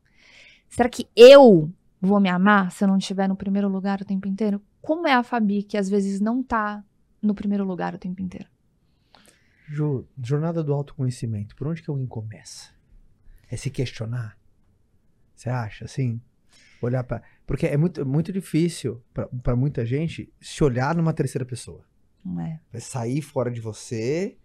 [0.68, 4.26] Será que eu vou me amar se eu não estiver no primeiro lugar o tempo
[4.26, 4.60] inteiro?
[4.80, 6.82] Como é a Fabi que às vezes não tá
[7.20, 8.48] no primeiro lugar o tempo inteiro?
[9.68, 12.70] Ju, jornada do autoconhecimento, por onde que alguém começa?
[13.50, 14.36] É se questionar?
[15.36, 16.20] Você acha, assim?
[16.80, 21.44] Olhar para Porque é muito, muito difícil pra- pra muita gente se olhar numa terceira
[21.44, 21.84] pessoa.
[22.24, 22.60] Não é?
[22.72, 24.36] Vai sair fora de você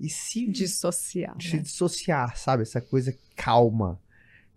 [0.00, 1.36] e se Dissociar.
[1.40, 1.62] se né?
[1.62, 2.62] dissociar, sabe?
[2.62, 4.00] Essa coisa calma.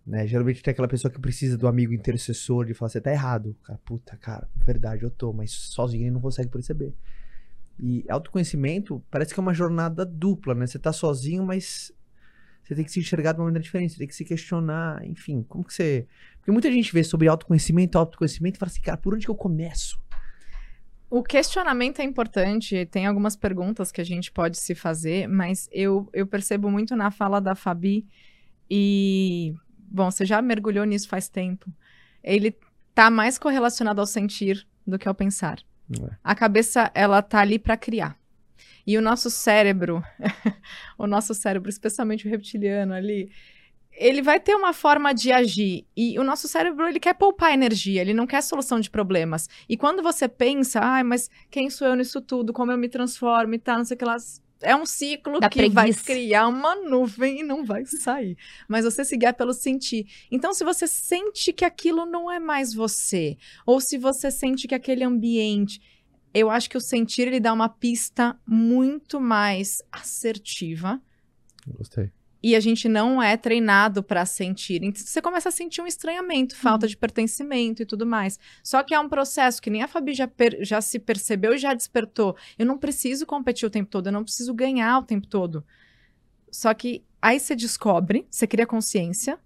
[0.06, 0.26] Né?
[0.26, 3.56] Geralmente tem aquela pessoa que precisa do amigo intercessor de falar, você tá errado.
[3.62, 6.94] Cara, puta, cara, verdade, eu tô, mas sozinho ele não consegue perceber.
[7.78, 10.66] E autoconhecimento parece que é uma jornada dupla, né?
[10.66, 11.92] Você tá sozinho, mas
[12.62, 15.44] você tem que se enxergar de uma maneira diferente, você tem que se questionar, enfim,
[15.48, 16.06] como que você.
[16.36, 19.36] Porque muita gente vê sobre autoconhecimento, autoconhecimento e fala assim, cara, por onde que eu
[19.36, 20.01] começo?
[21.12, 26.08] O questionamento é importante, tem algumas perguntas que a gente pode se fazer, mas eu,
[26.10, 28.06] eu percebo muito na fala da Fabi
[28.70, 31.70] e, bom, você já mergulhou nisso faz tempo.
[32.24, 32.56] Ele
[32.94, 35.58] tá mais correlacionado ao sentir do que ao pensar.
[36.02, 36.16] É?
[36.24, 38.16] A cabeça, ela tá ali para criar.
[38.86, 40.02] E o nosso cérebro,
[40.96, 43.30] o nosso cérebro, especialmente o reptiliano ali,
[43.92, 45.86] ele vai ter uma forma de agir.
[45.96, 49.48] E o nosso cérebro, ele quer poupar energia, ele não quer solução de problemas.
[49.68, 52.52] E quando você pensa, ai, mas quem sou eu nisso tudo?
[52.52, 54.16] Como eu me transformo e tal, não sei o que lá.
[54.60, 56.04] É um ciclo Da que vai preguiça.
[56.04, 58.36] criar uma nuvem e não vai sair.
[58.68, 60.06] Mas você se guia pelo sentir.
[60.30, 64.74] Então, se você sente que aquilo não é mais você, ou se você sente que
[64.74, 65.80] aquele ambiente
[66.34, 70.98] eu acho que o sentir ele dá uma pista muito mais assertiva
[71.66, 72.10] Gostei.
[72.42, 74.82] E a gente não é treinado para sentir.
[74.82, 78.38] Então você começa a sentir um estranhamento, falta de pertencimento e tudo mais.
[78.62, 81.58] Só que é um processo que nem a Fabi já, per- já se percebeu e
[81.58, 82.36] já despertou.
[82.58, 85.64] Eu não preciso competir o tempo todo, eu não preciso ganhar o tempo todo.
[86.50, 89.38] Só que aí você descobre, você cria consciência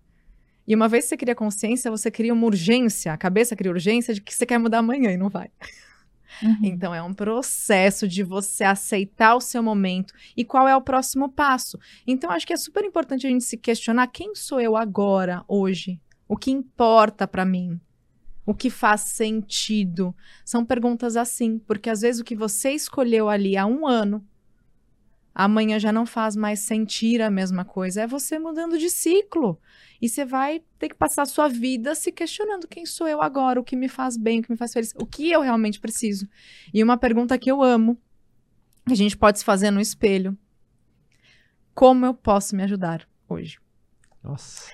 [0.66, 4.12] E uma vez que você cria consciência, você cria uma urgência, a cabeça cria urgência
[4.14, 5.50] de que você quer mudar amanhã e não vai.
[6.42, 6.58] Uhum.
[6.62, 11.28] Então é um processo de você aceitar o seu momento e qual é o próximo
[11.28, 11.78] passo.
[12.06, 16.00] Então acho que é super importante a gente se questionar quem sou eu agora, hoje?
[16.28, 17.80] O que importa pra mim?
[18.44, 20.14] O que faz sentido?
[20.44, 24.24] São perguntas assim, porque às vezes o que você escolheu ali há um ano,
[25.34, 28.02] amanhã já não faz mais sentir a mesma coisa.
[28.02, 29.60] É você mudando de ciclo.
[30.00, 33.60] E você vai ter que passar a sua vida se questionando quem sou eu agora,
[33.60, 36.28] o que me faz bem, o que me faz feliz, o que eu realmente preciso.
[36.72, 37.98] E uma pergunta que eu amo,
[38.86, 40.36] que a gente pode se fazer no espelho:
[41.74, 43.58] Como eu posso me ajudar hoje?
[44.22, 44.70] Nossa.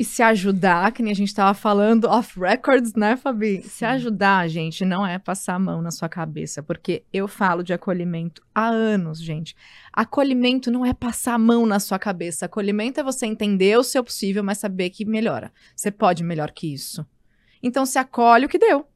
[0.00, 3.60] E se ajudar, que nem a gente tava falando off records, né, Fabi?
[3.60, 3.84] Se Sim.
[3.84, 8.42] ajudar, gente, não é passar a mão na sua cabeça, porque eu falo de acolhimento
[8.54, 9.54] há anos, gente.
[9.92, 12.46] Acolhimento não é passar a mão na sua cabeça.
[12.46, 15.52] Acolhimento é você entender o seu possível, mas saber que melhora.
[15.76, 17.06] Você pode melhor que isso.
[17.62, 18.86] Então se acolhe o que deu.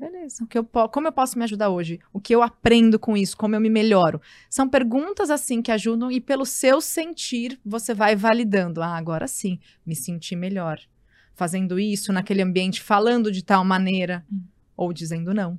[0.00, 0.42] Beleza.
[0.44, 2.00] O que eu como eu posso me ajudar hoje?
[2.10, 3.36] O que eu aprendo com isso?
[3.36, 4.18] Como eu me melhoro?
[4.48, 8.80] São perguntas assim que ajudam e pelo seu sentir você vai validando.
[8.82, 10.80] Ah, agora sim, me senti melhor.
[11.34, 14.40] Fazendo isso naquele ambiente, falando de tal maneira Hum.
[14.74, 15.58] ou dizendo não.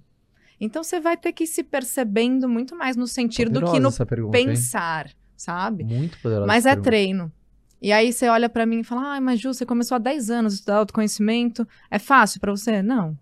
[0.59, 4.03] Então você vai ter que ir se percebendo muito mais no sentir do que Poderosa
[4.03, 4.45] no pergunta, hein?
[4.47, 5.83] pensar, sabe?
[5.83, 6.47] Muito poderosa.
[6.47, 6.89] Mas é pergunta.
[6.89, 7.31] treino.
[7.79, 10.31] E aí você olha pra mim e fala: "Ah, mas Ju, você começou há 10
[10.31, 13.15] anos a estudar autoconhecimento, é fácil pra você?" Não.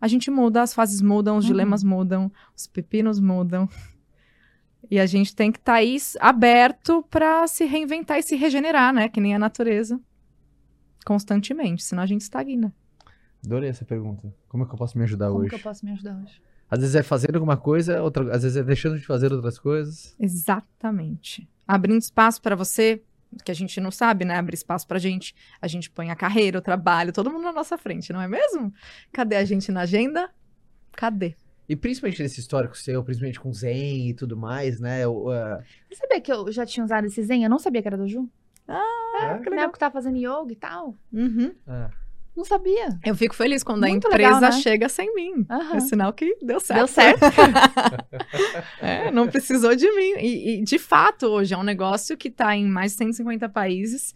[0.00, 1.50] A gente muda, as fases mudam, os Uhum.
[1.52, 3.68] dilemas mudam, os pepinos mudam.
[4.88, 8.94] E a gente tem que estar aí s- aberto pra se reinventar e se regenerar,
[8.94, 9.08] né?
[9.08, 10.00] Que nem a natureza.
[11.04, 12.72] Constantemente, senão a gente estagna.
[13.44, 14.32] Adorei essa pergunta.
[14.48, 15.50] Como é que eu posso me ajudar Como hoje?
[15.50, 16.40] que eu posso me ajudar hoje?
[16.70, 18.24] Às vezes é fazendo alguma coisa, outra...
[18.34, 20.14] às vezes é deixando de fazer outras coisas.
[20.20, 21.48] Exatamente.
[21.66, 23.02] Abrindo espaço pra você,
[23.44, 24.36] que a gente não sabe, né?
[24.36, 25.34] Abrir espaço pra gente.
[25.60, 28.72] A gente põe a carreira, o trabalho, todo mundo na nossa frente, não é mesmo?
[29.12, 30.30] Cadê a gente na agenda?
[30.92, 31.34] Cadê?
[31.68, 35.06] E principalmente nesse histórico seu, principalmente com Zen e tudo mais, né?
[35.06, 37.42] o, ah, Você sabia que eu já tinha usado esse Zen?
[37.42, 38.28] Eu não sabia que era do Ju.
[38.68, 38.72] é?
[38.72, 39.52] que Na legal.
[39.58, 40.94] época que tava fazendo yoga e tal.
[41.12, 41.52] Uhum.
[41.66, 41.90] Ah,
[42.36, 42.98] Não sabia.
[43.04, 44.52] Eu fico feliz quando a Muito empresa legal, né?
[44.60, 45.46] chega sem mim.
[45.48, 45.76] Aham.
[45.76, 46.78] É sinal que deu certo.
[46.80, 47.20] Deu certo.
[48.80, 50.14] É, não precisou de mim.
[50.20, 54.14] E, e, de fato, hoje é um negócio que está em mais de 150 países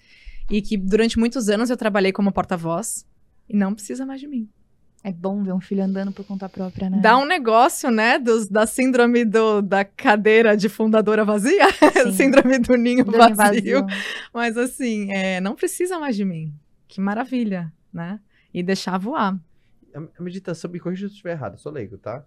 [0.51, 3.07] e que durante muitos anos eu trabalhei como porta-voz
[3.49, 4.49] e não precisa mais de mim.
[5.03, 6.99] É bom ver um filho andando por conta própria, né?
[7.01, 11.67] Dá um negócio, né, dos, da síndrome do, da cadeira de fundadora vazia,
[12.15, 13.35] síndrome do ninho Do vazio.
[13.37, 13.87] vazio.
[14.33, 16.53] Mas assim, é, não precisa mais de mim.
[16.87, 18.21] Que maravilha, né?
[18.53, 19.39] E deixar voar.
[19.95, 22.25] a, a meditação, me corrija se eu estiver errado, eu sou leigo, tá?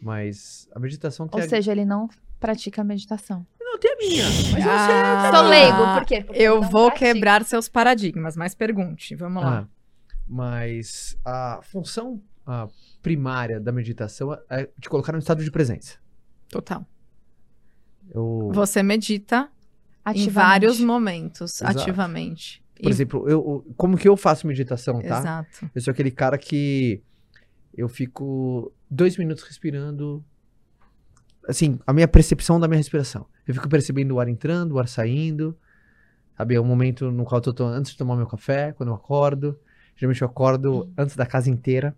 [0.00, 1.48] Mas a meditação tem Ou a...
[1.48, 3.46] seja, ele não pratica meditação.
[3.60, 4.24] Não, tem a minha.
[4.52, 6.24] Mas eu Ah, Sou leigo, por quê?
[6.24, 7.12] Porque Eu vou pratica.
[7.12, 9.14] quebrar seus paradigmas, mas pergunte.
[9.16, 9.60] Vamos lá.
[9.60, 9.68] Ah,
[10.26, 12.68] mas a função ah,
[13.02, 15.98] primária da meditação é te colocar no estado de presença.
[16.48, 16.86] Total.
[18.10, 19.50] Eu, Você medita
[20.14, 21.80] em vários momentos, Exato.
[21.80, 22.62] ativamente.
[22.80, 25.18] Por E- exemplo, eu, como que eu faço meditação, tá?
[25.18, 25.70] Exato.
[25.74, 27.02] Eu sou aquele cara que
[27.76, 30.24] eu fico dois minutos respirando.
[31.48, 33.26] Assim, a minha percepção da minha respiração.
[33.46, 35.56] Eu fico percebendo o ar entrando, o ar saindo.
[36.36, 38.94] Sabe, é um momento no qual eu tô antes de tomar meu café, quando eu
[38.94, 39.58] acordo.
[39.96, 41.96] Geralmente eu acordo antes da casa inteira.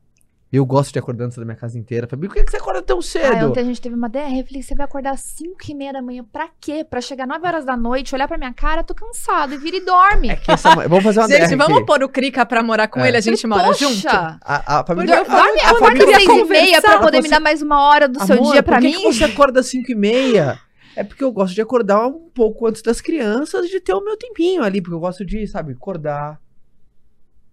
[0.53, 2.09] Eu gosto de acordar antes da minha casa inteira.
[2.09, 3.47] Fabi, por que que você acorda tão Ah, cedo?
[3.51, 5.93] ontem a gente teve uma DR, eu falei, você vai acordar às 5 e meia
[5.93, 6.83] da manhã, pra quê?
[6.83, 9.85] Pra chegar 9 horas da noite, olhar pra minha cara, tô cansado, e vira e
[9.85, 10.29] dorme.
[10.31, 10.75] É que essa...
[10.89, 11.87] Vamos fazer uma Gente, DR vamos aqui.
[11.87, 13.07] pôr o Krika pra morar com É.
[13.09, 14.09] ele, a gente mora Poxa, junto?
[14.09, 14.39] A,
[14.81, 17.17] a Fabi, Porque eu falo, Dorme, a acorda família às 6 e meia pra poder
[17.19, 19.03] me você- dar mais uma hora do seu Amor, dia pra por que mim.
[19.03, 20.59] que você acorda às 5 e meia?
[20.97, 24.17] É porque eu gosto de acordar um pouco antes das crianças, de ter o meu
[24.17, 26.41] tempinho ali, porque eu gosto de, sabe, acordar.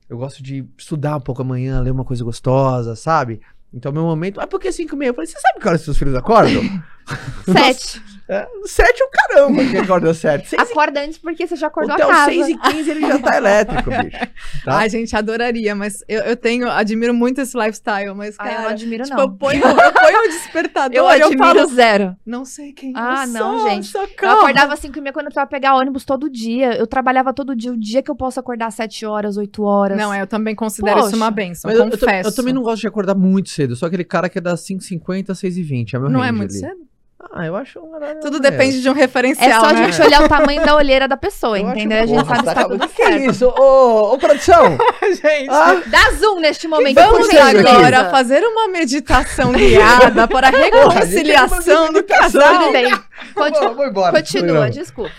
[0.09, 3.41] Eu gosto de estudar um pouco amanhã, ler uma coisa gostosa, sabe?
[3.73, 4.39] Então, meu momento.
[4.39, 5.09] Ah, por que 5 e meia?
[5.09, 6.63] Eu falei, você sabe que horas seus filhos acordam?
[7.51, 8.01] Sete.
[8.29, 10.49] É, sete é o caramba que acorda sete.
[10.49, 12.31] Seis Acorda antes porque você já e, acordou até a os casa.
[12.33, 14.17] 6 e 15 ele já tá elétrico, bicho.
[14.65, 14.77] Tá?
[14.79, 18.61] Ai, gente, adoraria, mas eu, eu tenho, admiro muito esse lifestyle, mas, Ah, cara, eu
[18.63, 19.23] não admiro, tipo, não.
[19.23, 22.17] eu ponho, eu ponho o despertador Eu e eu admiro falo, zero.
[22.25, 23.95] não sei quem Ah, eu não, sou, gente.
[23.95, 24.31] Eu socorro.
[24.39, 26.75] acordava às 5 e meia quando eu precisava pegar ônibus todo dia.
[26.77, 27.71] Eu trabalhava todo dia.
[27.71, 29.97] O dia que eu posso acordar às 7 horas, 8 horas.
[29.97, 31.15] Não, é, eu também considero isso Poxa.
[31.15, 32.27] uma benção, Mas eu, eu, tam- confesso.
[32.29, 33.71] eu também não gosto de acordar muito cedo.
[33.71, 35.93] Eu sou aquele cara que é das 5h50 às 6h20.
[35.93, 36.59] É meu Não é muito ali.
[36.59, 36.87] cedo?
[37.31, 38.57] Ah, eu acho um horário Tudo maneiro.
[38.57, 39.91] depende de um É referencial, só a né?
[39.91, 41.97] gente olhar o tamanho da olheira da pessoa, Eu acho- entendeu?
[42.03, 43.31] A gente Porra, sabe se tá- tudo o que é certo.
[43.31, 43.47] isso?
[43.47, 44.77] Ô, ô, produção!
[45.01, 45.49] gente.
[45.49, 52.03] Ah, Dá zoom neste momento, Vamos agora fazer uma meditação guiada para a reconciliação do
[52.03, 52.59] casal.
[52.59, 52.89] Tudo bem.
[52.91, 54.11] vou, Continua, vou embora.
[54.17, 55.11] continua desculpa.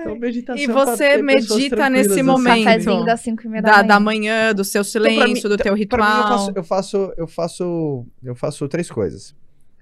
[0.00, 2.22] Então, meditação E você medita nesse assim.
[2.22, 2.64] momento.
[2.64, 3.86] Cafézinho das 5 e meia da, Da, manhã.
[3.88, 6.28] da manhã, do seu Então, silêncio, mim- do teu Pra mim, eu ritual.
[6.28, 9.34] faço, eu faço, eu faço, eu faço três coisas.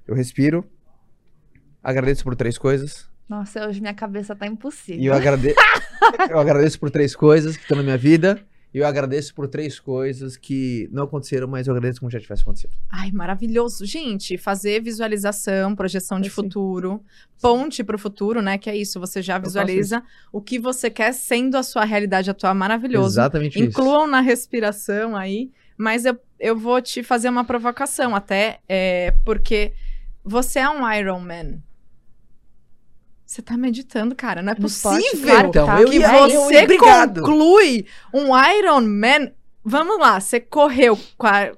[0.06, 0.64] Eu respiro,
[1.82, 5.02] agradeço por três coisas Nossa, hoje minha cabeça tá impossível.
[5.02, 5.56] e eu agradeço,
[6.30, 8.40] eu agradeço por três coisas que estão na minha vida
[8.74, 12.40] e eu agradeço por três coisas que não aconteceram, mas eu agradeço como já tivesse
[12.40, 12.72] acontecido.
[12.90, 13.84] Ai, maravilhoso.
[13.84, 16.34] Gente, fazer visualização, projeção de Assim.
[16.34, 17.04] futuro,
[17.38, 18.56] ponte para o futuro, né?
[18.56, 22.54] Que é isso, você já visualiza o que você quer sendo a sua realidade atual.
[22.54, 23.08] Maravilhoso.
[23.14, 23.68] Exatamente isso.
[23.68, 29.72] Incluam na respiração aí, mas eu, eu vou te fazer uma provocação até, é, porque
[30.24, 31.58] você é um Iron Man.
[33.32, 34.42] Você tá meditando, cara.
[34.42, 35.80] Não é No esporte, possível claro Então, tá.
[35.80, 37.20] eu que ia- eu você obrigado.
[37.22, 38.26] conclui um
[38.58, 39.30] Iron Man.
[39.64, 40.98] Vamos lá, você correu.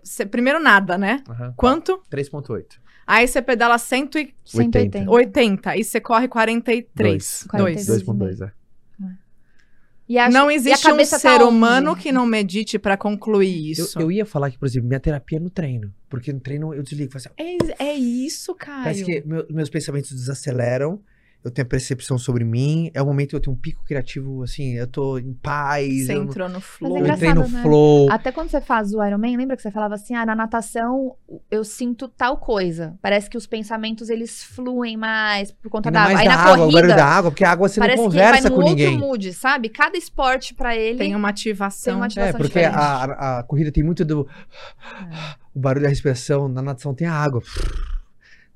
[0.02, 1.20] você- primeiro nada, né?
[1.28, 1.52] Aham.
[1.56, 2.00] Quanto?
[2.08, 2.80] 3.8.
[3.04, 5.76] Aí você pedala 180 180.
[5.76, 6.94] e você corre 43.
[6.94, 7.44] Dois.
[7.48, 7.86] 42.
[8.04, 8.52] 2.2, é.
[10.08, 11.44] E acho- Não e a existe um cabeça tá ser onde?
[11.44, 13.98] humano que não medite pra concluir Eu, isso.
[13.98, 15.92] eu ia falar que, por exemplo, minha terapia é no treino.
[16.10, 17.10] Porque no treino eu desligo.
[17.10, 18.82] Faço assim, É, é isso, Caio.
[18.84, 21.00] Parece que meu- meus pensamentos desaceleram.
[21.44, 22.90] Eu tenho a percepção sobre mim.
[22.94, 26.06] É o momento que eu tenho um pico criativo, assim, eu tô em paz.
[26.06, 26.96] Você Eu, entrou no flow.
[26.96, 27.60] é eu entrei no né?
[27.62, 28.10] flow.
[28.10, 31.14] Até quando você faz o Ironman, lembra que você falava assim, ah, na natação
[31.50, 32.98] eu sinto tal coisa.
[33.02, 36.14] Parece que os pensamentos, eles fluem mais por conta Ainda da água.
[36.14, 38.02] mais Aí da na água, o barulho corrida, da água, porque a água você parece
[38.02, 38.98] não que ele vai conversa com outro ninguém.
[38.98, 39.68] mood, sabe?
[39.68, 41.92] Cada esporte pra ele Tem uma ativação.
[41.92, 42.74] tem uma É, ativação porque diferente.
[42.74, 44.26] a, a- a corrida tem muito do.
[45.54, 46.48] O barulho da respiração.
[46.48, 47.42] Na natação tem a água.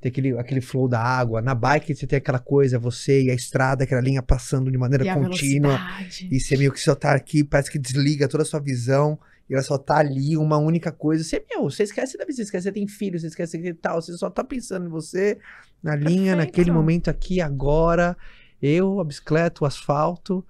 [0.00, 1.42] Tem aquele, aquele flow da água.
[1.42, 5.04] Na bike você tem aquela coisa, você e a estrada, aquela linha passando de maneira
[5.04, 5.76] E contínua.
[5.76, 6.28] velocidade.
[6.30, 9.18] E você meio que só tá aqui, parece que desliga toda a sua visão.
[9.50, 11.24] E ela só tá ali, uma única coisa.
[11.24, 13.72] Você, meu, você esquece da vida, você esquece que você tem filho, você esquece que
[13.74, 14.00] tal.
[14.00, 15.38] Você só tá pensando em você,
[15.82, 16.37] na linha, Perfeito.
[16.37, 18.16] naquele momento aqui, agora.
[18.61, 20.44] Eu, a bicicleta, o asfalto.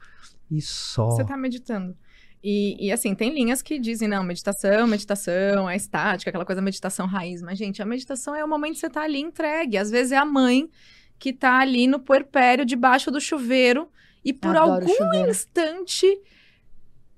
[0.51, 1.11] E só.
[1.11, 1.97] Você tá meditando.
[2.43, 7.07] E, e, assim, tem linhas que dizem, não, meditação, meditação, é estática, aquela coisa meditação
[7.07, 7.43] raiz.
[7.43, 9.77] Mas, gente, a meditação é o momento que você tá ali entregue.
[9.77, 10.71] Às vezes é a mãe
[11.19, 13.89] que tá ali no puerpério, debaixo do chuveiro,
[14.25, 16.07] e por algum instante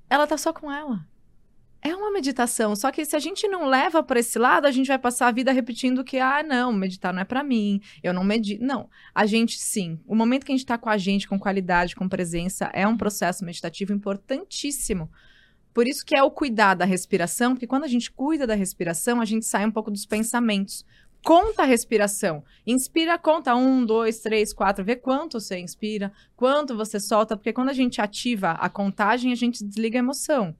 [0.09, 1.07] ela tá só com ela.
[1.83, 4.88] É uma meditação, só que se a gente não leva para esse lado, a gente
[4.88, 8.23] vai passar a vida repetindo que, ah, não, meditar não é para mim, eu não
[8.23, 8.62] medito.
[8.62, 9.99] Não, a gente sim.
[10.07, 12.99] O momento que a gente tá com a gente, com qualidade, com presença, é um
[12.99, 15.11] processo meditativo importantíssimo.
[15.73, 19.19] Por isso que é o cuidar da respiração, porque quando a gente cuida da respiração,
[19.19, 20.85] a gente sai um pouco dos pensamentos.
[21.25, 22.45] Conta a respiração.
[22.66, 24.85] Inspira, conta um, dois, três, quatro.
[24.85, 29.37] Vê quanto você inspira, quanto você solta, porque quando a gente ativa a contagem, a
[29.37, 30.55] gente desliga a emoção.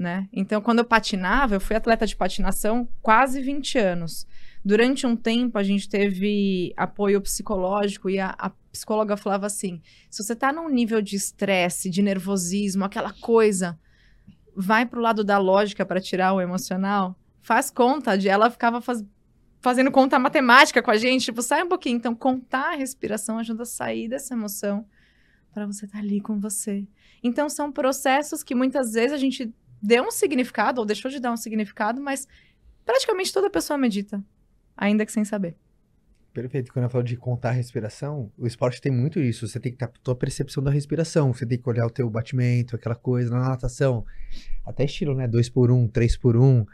[0.00, 0.26] Né?
[0.32, 4.26] Então, quando eu patinava, eu fui atleta de patinação quase 20 anos.
[4.64, 10.24] Durante um tempo, a gente teve apoio psicológico e a, a psicóloga falava assim: se
[10.24, 13.78] você tá num nível de estresse, de nervosismo, aquela coisa,
[14.56, 18.26] vai pro lado da lógica para tirar o emocional, faz conta de.
[18.26, 19.04] Ela ficava faz-
[19.60, 21.96] fazendo conta matemática com a gente, tipo, sai um pouquinho.
[21.96, 24.86] Então, contar a respiração ajuda a sair dessa emoção
[25.52, 26.86] para você estar ali com você.
[27.22, 29.52] Então, são processos que muitas vezes a gente
[29.82, 32.26] deu um significado ou deixou de dar um significado, mas
[32.84, 34.22] praticamente toda pessoa medita,
[34.76, 35.56] ainda que sem saber.
[36.32, 36.72] Perfeito.
[36.72, 39.48] Quando eu falo de contar a respiração, o esporte tem muito isso.
[39.48, 41.32] Você tem que ter a tua percepção da respiração.
[41.32, 43.30] Você tem que olhar o teu batimento, aquela coisa.
[43.30, 44.04] Na natação,
[44.64, 45.26] até estilo, né?
[45.26, 46.64] Dois por um, três por um.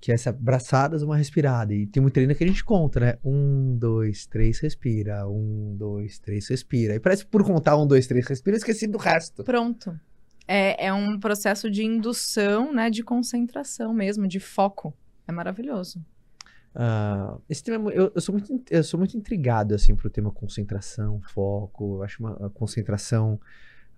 [0.00, 1.72] Que é essa braçadas, uma respirada.
[1.72, 3.18] E tem muito treino que a gente conta, né?
[3.24, 5.26] Um, dois, três, respira.
[5.28, 6.94] Um, dois, três, respira.
[6.96, 9.44] E parece que por contar um, dois, três, respira, eu esqueci do resto.
[9.44, 9.98] Pronto.
[10.48, 14.94] É, é um processo de indução, né, de concentração mesmo, de foco.
[15.26, 16.04] É maravilhoso.
[16.74, 21.20] Ah, esse tema, eu, eu sou muito, eu sou muito intrigado, assim, pro tema concentração,
[21.32, 21.96] foco.
[21.96, 23.40] Eu acho uma concentração...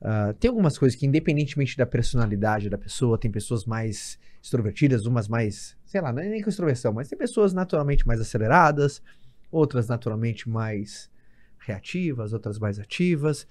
[0.01, 5.29] ah, tem algumas coisas que, independentemente da personalidade da pessoa, tem pessoas mais extrovertidas, umas
[5.29, 9.03] mais, sei lá, é nem com extroversão, mas tem pessoas naturalmente mais aceleradas,
[9.51, 11.11] outras naturalmente mais
[11.59, 13.47] reativas, outras mais ativas.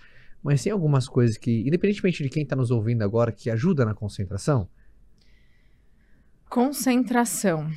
[0.47, 3.93] Mas tem algumas coisas que, independentemente de quem está nos ouvindo agora, que ajuda na
[3.93, 4.65] concentração.
[6.49, 7.69] Concentração.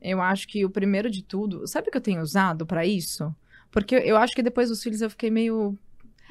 [0.00, 3.34] Eu acho que o primeiro de tudo, sabe o que eu tenho usado pra isso?
[3.72, 5.76] Porque eu acho que depois dos filhos eu fiquei meio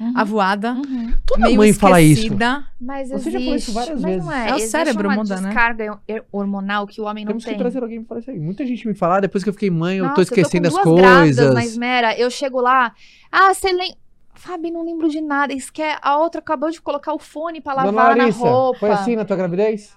[0.00, 0.12] Uhum.
[0.14, 1.12] avoada, Uhum.
[1.26, 2.22] Toda meio mãe fala isso.
[2.22, 2.66] esquecida.
[2.80, 4.24] Mas Você já falou isso várias mas vezes.
[4.26, 4.48] não é.
[4.48, 5.48] É o existe cérebro uma muda, né?
[5.48, 6.00] descarga
[6.32, 7.58] hormonal que o homem não Temos que tem.
[7.58, 8.38] trazer alguém pra falar isso aí.
[8.38, 10.72] Muita gente me fala, ah, depois que eu fiquei mãe, eu Nossa, tô esquecendo eu
[10.72, 11.54] tô as coisas.
[11.54, 12.94] na Esmera, eu chego lá,
[13.30, 13.96] ah, você lembra...
[14.36, 15.52] Fabi, não lembro de nada.
[15.52, 18.38] Isso que é- a outra acabou de colocar o fone pra lavar Dona na Larissa,
[18.48, 18.78] roupa.
[18.78, 19.96] foi assim na tua gravidez?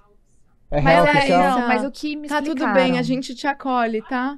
[0.71, 1.59] É Mas real é, oficial?
[1.59, 2.71] não, mas o que me Tá explicaram...
[2.73, 4.37] tudo bem, a gente te acolhe, tá?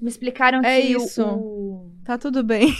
[0.00, 1.24] Me explicaram É que isso.
[1.26, 2.74] O, Tá tudo bem.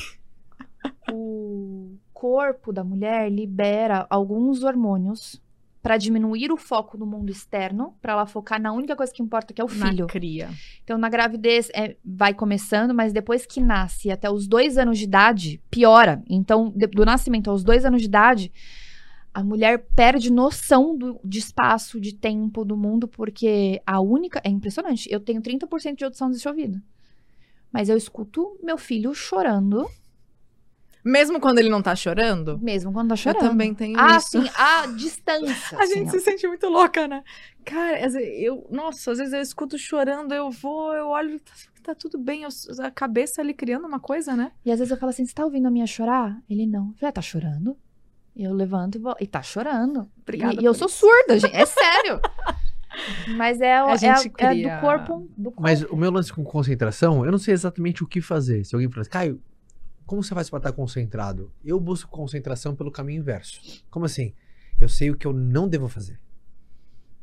[1.13, 5.41] o, corpo da mulher libera alguns hormônios
[5.87, 9.55] para diminuir o foco do mundo externo, para ela focar na única coisa que importa,
[9.55, 10.05] que é o filho.
[10.07, 10.51] Na cria.
[10.83, 15.05] Então, na gravidez, é, vai começando, mas depois que nasce até os dois anos de
[15.05, 16.23] idade, piora.
[16.29, 18.53] Então, de- do nascimento aos dois anos de idade,
[19.33, 24.41] a mulher perde noção do, de espaço, de tempo, do mundo, porque a única.
[24.43, 25.09] É impressionante.
[25.13, 26.81] Eu tenho 30% de audição desse ouvido.
[27.71, 29.87] Mas eu escuto meu filho chorando,
[31.09, 33.45] Mesmo quando ele não tá chorando, mesmo quando tá chorando.
[33.45, 34.43] eu também tenho Ah, isso.
[34.43, 35.79] sim, a distância.
[35.79, 36.11] A assim, gente ó.
[36.11, 37.23] se sente muito louca, né?
[37.65, 42.19] Cara, eu, nossa, às vezes eu escuto chorando, eu vou, eu olho, tá, tá tudo
[42.19, 42.49] bem, eu-
[42.85, 44.51] a cabeça ali criando uma coisa, né?
[44.65, 46.37] E às vezes eu falo assim: você tá ouvindo a minha chorar?
[46.51, 46.89] Ele não.
[46.89, 47.77] Eu falei, ah, tá chorando?
[48.37, 49.15] Eu levanto e vou.
[49.21, 50.11] E tá chorando.
[50.23, 50.99] Obrigada E, e eu por sou isso.
[50.99, 51.55] surda, gente.
[51.57, 52.21] É sério.
[53.37, 55.29] Mas é, o- A é, gente é cria- do corpo.
[55.37, 55.63] Do corpo.
[55.63, 58.65] Mas o meu lance com concentração, eu não sei exatamente o que fazer.
[58.65, 59.43] Se alguém falar assim, Caio,
[60.07, 61.53] como você faz pra estar concentrado?
[61.65, 63.61] Eu busco concentração pelo caminho inverso.
[63.91, 64.33] Como assim?
[64.81, 66.19] Eu sei o que eu não devo fazer.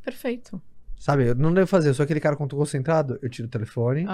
[0.02, 0.60] Perfeito.
[0.98, 1.88] Sabe, eu não devo fazer.
[1.88, 4.06] Eu sou aquele cara quando tô concentrado, eu tiro o telefone,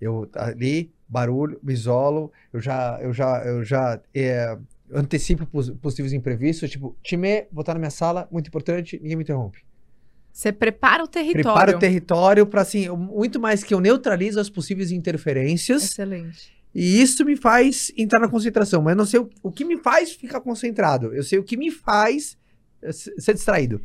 [0.00, 4.58] eu ali, barulho, me isolo, eu já, eu já, eu já é,
[4.92, 9.22] antecipo pos- possíveis imprevistos, tipo, time, vou estar na minha sala, muito importante, ninguém me
[9.22, 9.64] interrompe.
[10.32, 11.42] Você prepara o território.
[11.42, 15.82] Prepara o território para assim, muito mais que eu neutralizo as possíveis interferências.
[15.84, 16.57] Excelente.
[16.74, 19.76] E isso me faz entrar na concentração, mas eu não sei o, o que me
[19.78, 21.14] faz ficar concentrado.
[21.14, 22.36] Eu sei o que me faz
[22.82, 23.80] eh, se- ser distraído.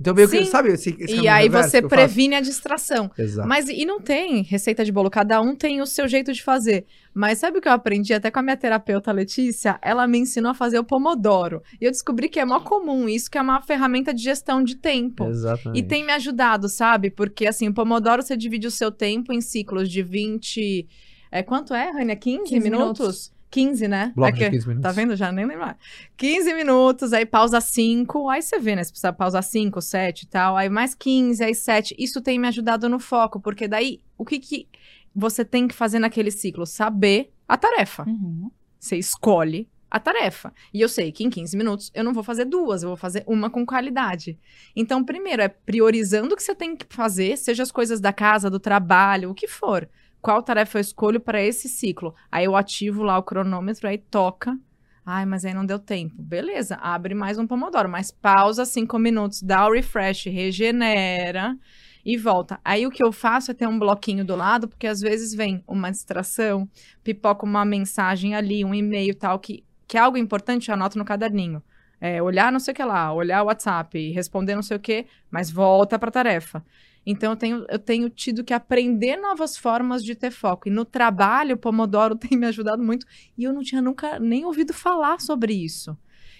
[0.00, 0.50] Então, meio que, Sim.
[0.50, 0.70] sabe?
[0.70, 3.08] Esse, esse E aí você que previne a distração.
[3.16, 3.46] Exato.
[3.48, 6.86] Mas e não tem receita de bolo, cada um tem o seu jeito de fazer.
[7.14, 9.78] Mas sabe o que eu aprendi até com a minha terapeuta Letícia?
[9.80, 11.62] Ela me ensinou a fazer o pomodoro.
[11.80, 14.74] E eu descobri que é mó comum isso, que é uma ferramenta de gestão de
[14.74, 15.28] tempo.
[15.28, 15.78] Exatamente.
[15.78, 17.08] E tem me ajudado, sabe?
[17.08, 20.88] Porque assim, o Pomodoro você divide o seu tempo em ciclos de 20.
[21.32, 22.14] É, quanto é, Rania?
[22.14, 22.98] 15, 15 minutos?
[23.00, 23.32] minutos.
[23.50, 24.12] 15, né?
[24.16, 24.82] Bloco É que- de 15 minutos.
[24.88, 25.16] Tá vendo?
[25.16, 25.64] Já nem lembro.
[25.66, 25.76] mais.
[26.16, 28.84] 15 minutos, aí pausa 5, aí você vê, né?
[28.84, 31.94] Você precisa pausar 5, 7 e tal, aí mais 15, aí 7.
[31.98, 34.68] Isso tem me ajudado no foco, porque daí o que, que
[35.14, 36.64] você tem que fazer naquele ciclo?
[36.66, 38.04] Saber a tarefa.
[38.08, 38.50] Uhum.
[38.80, 40.50] Você escolhe a tarefa.
[40.72, 43.22] E eu sei que em 15 minutos eu não vou fazer duas, eu vou fazer
[43.26, 44.38] uma com qualidade.
[44.74, 48.48] Então, primeiro é priorizando o que você tem que fazer, seja as coisas da casa,
[48.48, 49.86] do trabalho, o que for.
[50.22, 52.14] Qual tarefa eu escolho para esse ciclo?
[52.30, 54.56] Aí eu ativo lá o cronômetro, aí toca.
[55.04, 56.14] Ai, mas aí não deu tempo.
[56.22, 61.58] Beleza, abre mais um pomodoro, mas pausa cinco minutos, dá o refresh, regenera
[62.06, 62.60] e volta.
[62.64, 65.64] Aí o que eu faço é ter um bloquinho do lado, porque às vezes vem
[65.66, 66.68] uma distração,
[67.02, 71.04] pipoca uma mensagem ali, um e-mail tal, que, que é algo importante, eu anoto no
[71.04, 71.60] caderninho.
[72.00, 75.06] É, olhar não sei o que lá, olhar o WhatsApp, responder não sei o que,
[75.28, 76.64] mas volta para a tarefa.
[77.04, 80.68] Então eu tenho, eu tenho tido que aprender novas formas de ter foco.
[80.68, 83.06] E no trabalho, o Pomodoro tem me ajudado muito.
[83.36, 85.96] E eu não tinha nunca nem ouvido falar sobre isso.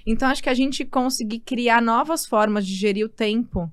[0.06, 3.72] Então acho que a gente conseguir criar novas formas de gerir o tempo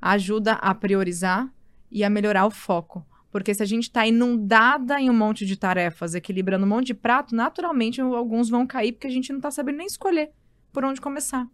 [0.00, 1.52] ajuda a priorizar
[1.90, 3.06] e a melhorar o foco.
[3.30, 6.94] Porque se a gente está inundada em um monte de tarefas, equilibrando um monte de
[6.94, 10.30] prato, naturalmente alguns vão cair porque a gente não está sabendo nem escolher
[10.72, 11.46] por onde começar.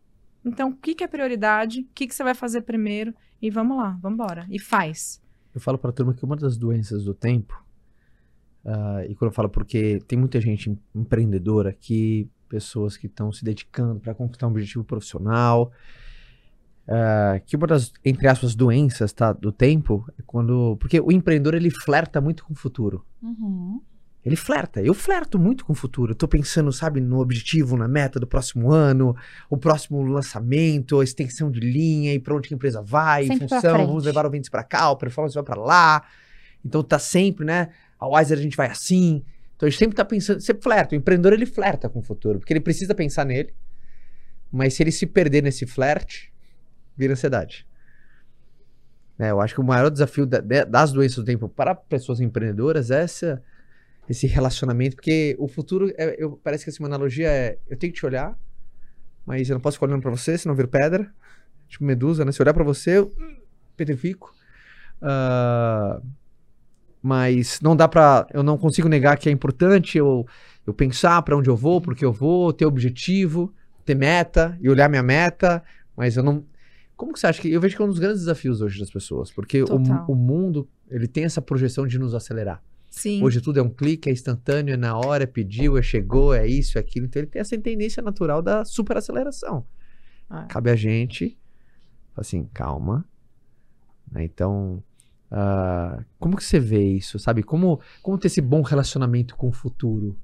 [0.46, 1.80] Então, o que, que é prioridade?
[1.80, 3.12] O que, que você vai fazer primeiro?
[3.42, 4.46] E vamos lá, vamos embora.
[4.48, 5.20] E faz.
[5.52, 7.60] Eu falo pra turma que uma das doenças do tempo,
[8.64, 13.32] ah, e quando eu falo porque tem muita gente em- empreendedora aqui, pessoas que estão
[13.32, 15.72] se dedicando para conquistar um objetivo profissional,
[16.88, 20.76] ah, que uma das, entre aspas, doenças tá, do tempo é quando.
[20.78, 23.04] Porque o empreendedor ele flerta muito com o futuro.
[23.20, 23.80] Uhum.
[24.26, 24.82] Ele flerta.
[24.82, 26.10] Eu flerto muito com o futuro.
[26.10, 29.14] Eu tô pensando, sabe, no objetivo, na meta do próximo ano,
[29.48, 33.28] o próximo lançamento, a extensão de linha e pra onde que a empresa vai, em
[33.28, 36.02] Sempre função, vamos levar o vendas pra cá, o performance vai pra lá.
[36.64, 37.68] Então tá sempre, né?
[38.00, 39.22] A Wiser a gente vai assim.
[39.54, 40.96] Então a gente sempre tá pensando, sempre flerta.
[40.96, 43.54] O empreendedor ele flerta com o futuro, porque ele precisa pensar nele.
[44.50, 46.32] Mas se ele se perder nesse flerte,
[46.96, 47.64] vira ansiedade.
[49.18, 52.90] É, eu acho que o maior desafio da- das doenças do tempo para pessoas empreendedoras
[52.90, 53.40] é essa,
[54.08, 57.92] esse relacionamento, porque o futuro, é- eu, parece que assim, uma analogia é, eu tenho
[57.92, 58.38] que te olhar,
[59.24, 61.12] mas eu não posso ficar olhando pra você, senão eu viro pedra,
[61.68, 62.32] tipo medusa, né?
[62.32, 63.12] Se eu olhar pra você, eu
[63.76, 64.32] petrifico.
[65.02, 66.00] Ah,
[67.02, 70.26] mas não dá pra, eu não consigo negar que é importante eu,
[70.66, 73.54] eu pensar pra onde eu vou, porque eu vou, ter objetivo,
[73.84, 75.62] ter meta e olhar minha meta,
[75.96, 76.44] mas eu não...
[76.96, 77.52] Como que você acha que...
[77.52, 79.66] Eu vejo que é um dos grandes desafios hoje das pessoas, porque o,
[80.08, 82.62] o mundo, ele tem essa projeção de nos acelerar.
[82.96, 83.22] Sim.
[83.22, 86.46] Hoje tudo é um clique, é instantâneo, é na hora, é pediu, é chegou, é
[86.46, 87.04] isso, é aquilo.
[87.04, 89.66] Então ele tem essa tendência natural da superaceleração.
[90.30, 90.46] Ah.
[90.46, 91.38] Cabe a gente,
[92.16, 93.04] assim, calma.
[94.10, 94.24] né?
[94.24, 94.82] Então,
[95.30, 97.42] ah, como que você vê isso, sabe?
[97.42, 100.18] Como, como ter esse bom relacionamento com o futuro?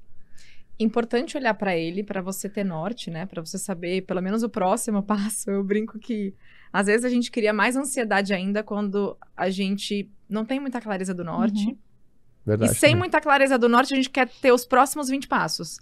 [0.79, 3.27] importante olhar para ele, para você ter norte, né?
[3.27, 5.51] Para você saber pelo menos o próximo passo.
[5.51, 6.33] Eu brinco que
[6.71, 11.13] às vezes a gente cria mais ansiedade ainda quando a gente não tem muita clareza
[11.13, 11.67] do norte.
[11.67, 11.77] Uhum.
[12.45, 12.71] Verdade.
[12.71, 12.99] E sem né?
[12.99, 15.79] muita clareza do norte, a gente quer ter os próximos 20 passos.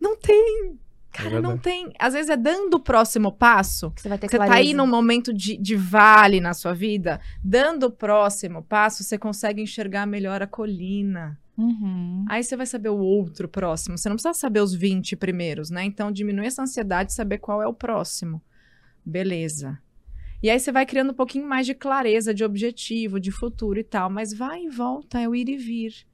[0.00, 0.78] Não tem.
[1.12, 1.62] Cara, não verdade.
[1.62, 1.92] tem.
[1.98, 3.90] Às vezes é dando o próximo passo.
[3.92, 7.20] Que você vai ter Você tá aí num momento de, de vale na sua vida,
[7.42, 11.38] dando o próximo passo, você consegue enxergar melhor a colina.
[11.56, 12.24] Uhum.
[12.28, 13.96] Aí você vai saber o outro próximo.
[13.96, 15.84] Você não precisa saber os 20 primeiros, né?
[15.84, 18.42] Então diminui essa ansiedade de saber qual é o próximo.
[19.04, 19.78] Beleza.
[20.42, 23.84] E aí você vai criando um pouquinho mais de clareza de objetivo, de futuro e
[23.84, 26.06] tal, mas vai e volta, é o ir e vir.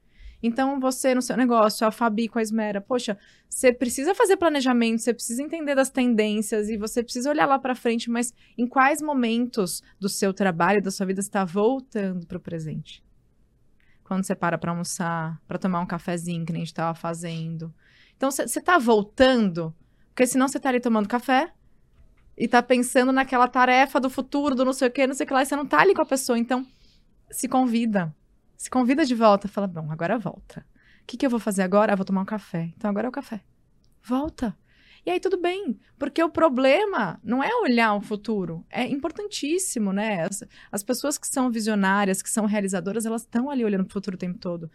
[0.43, 3.17] Então você no seu negócio, a Fabi com a Esmera, poxa,
[3.49, 7.77] você precisa fazer planejamento, você precisa entender das tendências e você precisa olhar lá para
[7.77, 12.41] frente, mas em quais momentos do seu trabalho, da sua vida está voltando para o
[12.41, 13.05] presente?
[14.03, 17.73] Quando você para para almoçar, para tomar um cafezinho que nem a gente estava fazendo.
[18.17, 19.73] Então você está voltando,
[20.09, 21.53] porque senão você tá ali tomando café
[22.37, 25.27] e tá pensando naquela tarefa do futuro, do não sei o que, não sei o
[25.27, 26.39] que lá, e você não tá ali com a pessoa.
[26.39, 26.67] Então,
[27.31, 28.15] se convida.
[28.57, 29.49] Se convida de volta.
[29.49, 30.65] Fala, bom, agora volta.
[31.03, 31.93] O que, que eu vou fazer agora?
[31.93, 32.73] Ah, vou tomar um café.
[32.77, 33.41] Então agora é o café.
[34.03, 34.57] Volta.
[35.05, 40.23] E aí tudo bem, porque o problema não é olhar o futuro, é importantíssimo, né?
[40.23, 43.95] As, as pessoas que são visionárias, que são realizadoras, elas estão ali olhando para o
[43.95, 44.71] futuro o tempo todo.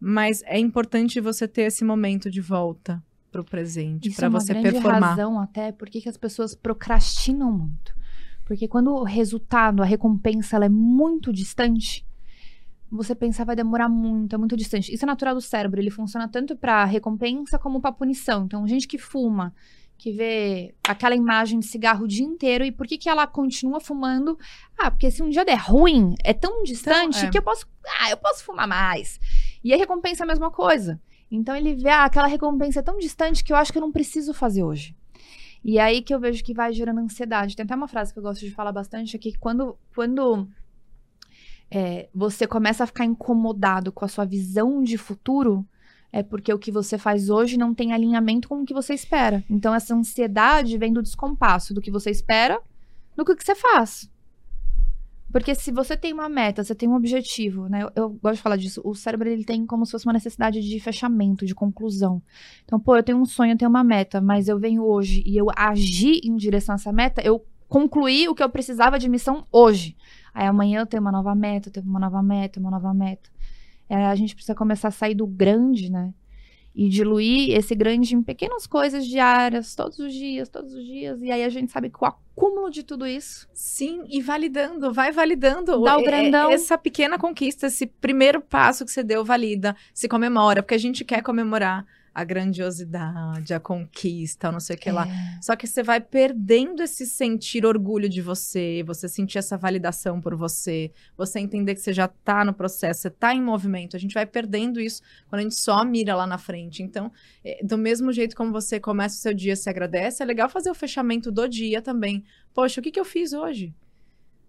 [0.00, 3.04] Mas é importante você ter esse momento de volta
[3.36, 5.10] para o presente, Isso para é você performar.
[5.10, 7.94] razão até porque que as pessoas procrastinam muito.
[8.44, 12.06] Porque quando o resultado, a recompensa, ela é muito distante,
[12.90, 14.94] você pensar vai demorar muito, é muito distante.
[14.94, 18.44] Isso é natural do cérebro, ele funciona tanto para recompensa como para punição.
[18.44, 19.52] Então, gente que fuma,
[19.98, 23.80] que vê aquela imagem de cigarro o dia inteiro e por que que ela continua
[23.80, 24.38] fumando?
[24.78, 27.30] Ah, porque se um dia der ruim, é tão distante é.
[27.30, 27.66] que eu posso,
[28.00, 29.18] ah, eu posso fumar mais.
[29.64, 31.00] E a recompensa é a mesma coisa.
[31.30, 33.92] Então ele vê, ah, aquela recompensa é tão distante que eu acho que eu não
[33.92, 34.96] preciso fazer hoje.
[35.64, 37.56] E aí que eu vejo que vai gerando ansiedade.
[37.56, 40.48] Tem até uma frase que eu gosto de falar bastante aqui, que quando, quando
[41.70, 45.66] é, você começa a ficar incomodado com a sua visão de futuro,
[46.12, 49.44] é porque o que você faz hoje não tem alinhamento com o que você espera.
[49.50, 52.60] Então essa ansiedade vem do descompasso do que você espera
[53.16, 54.10] do que você faz.
[55.32, 57.82] Porque se você tem uma meta, você tem um objetivo, né?
[57.82, 58.80] Eu, eu gosto de falar disso.
[58.84, 62.22] O cérebro ele tem como se fosse uma necessidade de fechamento, de conclusão.
[62.64, 65.36] Então, pô, eu tenho um sonho, eu tenho uma meta, mas eu venho hoje e
[65.36, 69.44] eu agi em direção a essa meta, eu concluí o que eu precisava de missão
[69.50, 69.96] hoje.
[70.32, 73.28] Aí amanhã eu tenho uma nova meta, eu tenho uma nova meta, uma nova meta.
[73.88, 76.12] É, a gente precisa começar a sair do grande, né?
[76.78, 81.22] E diluir esse grande em pequenas coisas diárias, todos os dias, todos os dias.
[81.22, 85.10] E aí a gente sabe que o acúmulo de tudo isso Sim, e validando, vai
[85.10, 85.82] validando.
[85.82, 86.50] Dá o grandão.
[86.50, 91.02] Essa pequena conquista, esse primeiro passo que você deu, valida, se comemora, porque a gente
[91.02, 91.86] quer comemorar
[92.16, 95.06] a grandiosidade, a conquista, não sei o que lá.
[95.06, 95.38] É.
[95.42, 100.34] Só que você vai perdendo esse sentir orgulho de você, você sentir essa validação por
[100.34, 103.96] você, você entender que você já tá no processo, você tá em movimento.
[103.96, 106.82] A gente vai perdendo isso quando a gente só mira lá na frente.
[106.82, 107.12] Então,
[107.44, 110.70] é, do mesmo jeito como você começa o seu dia, se agradece, é legal fazer
[110.70, 112.24] o fechamento do dia também.
[112.54, 113.74] Poxa, o que, que eu fiz hoje?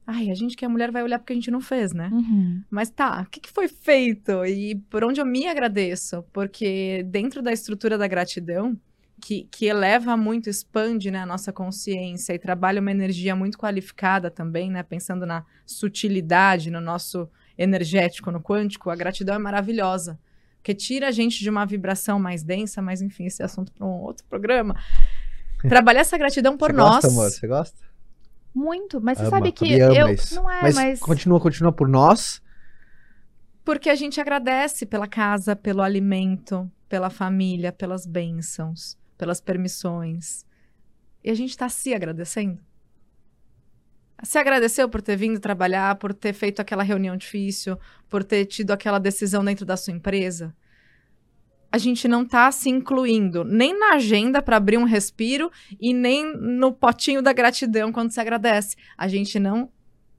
[0.09, 2.09] Ai, a gente que é mulher vai olhar porque a gente não fez, né?
[2.13, 2.63] Uhum.
[2.71, 6.23] Mas tá, o que, que foi feito e por onde eu me agradeço?
[6.31, 8.79] Porque dentro da estrutura da gratidão,
[9.21, 14.31] que, que eleva muito, expande né, a nossa consciência e trabalha uma energia muito qualificada
[14.31, 14.81] também, né?
[14.81, 20.17] Pensando na sutilidade, no nosso energético, no quântico, a gratidão é maravilhosa.
[20.57, 23.85] Porque tira a gente de uma vibração mais densa, mas enfim, esse é assunto para
[23.85, 24.73] um outro programa.
[25.67, 26.95] Trabalhar essa gratidão por Você nós.
[26.95, 27.29] gosta, amor?
[27.29, 27.86] Você gosta?
[28.57, 29.93] Muito, mas você Ama, sabe que eu
[30.33, 32.41] não é, mas, mas, continua, continua por nós.
[33.63, 40.43] Porque a gente agradece pela casa, pelo alimento, pela família, pelas bênçãos, pelas permissões.
[41.23, 42.59] E a gente está se agradecendo.
[44.23, 47.77] Se agradeceu por ter vindo trabalhar, por ter feito aquela reunião difícil,
[48.09, 50.55] por ter tido aquela decisão dentro da sua empresa.
[51.72, 56.36] A gente não está se incluindo nem na agenda para abrir um respiro e nem
[56.36, 58.76] no potinho da gratidão quando se agradece.
[58.97, 59.70] A gente não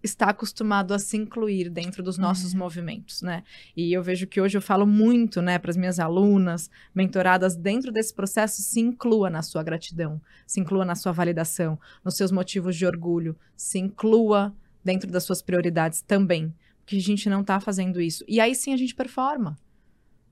[0.02, 3.42] está acostumado a se incluir dentro dos nossos movimentos, né?
[3.76, 7.90] E eu vejo que hoje eu falo muito, né, para as minhas alunas, mentoradas, dentro
[7.90, 12.76] desse processo, se inclua na sua gratidão, se inclua na sua validação, nos seus motivos
[12.76, 18.00] de orgulho, se inclua dentro das suas prioridades também, porque a gente não está fazendo
[18.00, 18.24] isso.
[18.28, 19.58] E aí sim a gente performa.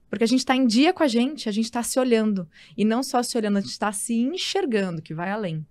[0.09, 2.47] Porque a gente está em dia com a gente, a gente está se olhando.
[2.77, 5.65] E não só se olhando, a gente está se enxergando, que vai além.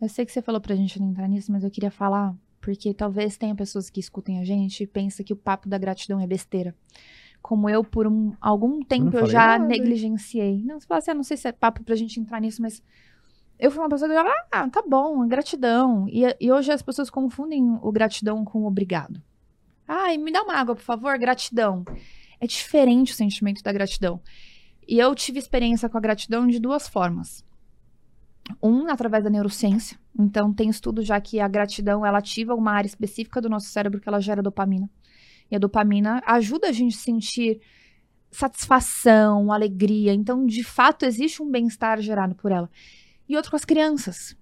[0.00, 2.92] eu sei que você falou pra gente não entrar nisso, mas eu queria falar, porque
[2.94, 6.26] talvez tenha pessoas que escutem a gente e pensam que o papo da gratidão é
[6.26, 6.74] besteira.
[7.42, 10.62] como eu, por um- algum tempo, eu já nada, negligenciei.
[10.64, 12.82] Não, você fala assim, ah, não sei se é papo pra gente entrar nisso, mas
[13.58, 16.06] eu fui uma pessoa que eu já, ah, tá bom, gratidão.
[16.08, 19.20] E, e hoje as pessoas confundem o gratidão com o obrigado.
[19.86, 21.84] Ai, me dá uma água, por favor, gratidão.
[22.44, 24.20] É diferente o sentimento da gratidão.
[24.86, 27.42] E eu tive experiência com a gratidão de duas formas.
[28.62, 29.98] Um, através da neurociência.
[30.18, 33.98] Então, tem estudo já que a gratidão, ela ativa uma área específica do nosso cérebro
[33.98, 34.90] que ela gera dopamina.
[35.50, 37.62] E a dopamina ajuda a gente a sentir
[38.30, 40.12] satisfação, alegria.
[40.12, 42.70] Então, de fato, existe um bem-estar gerado por ela.
[43.26, 44.36] E outro com as crianças.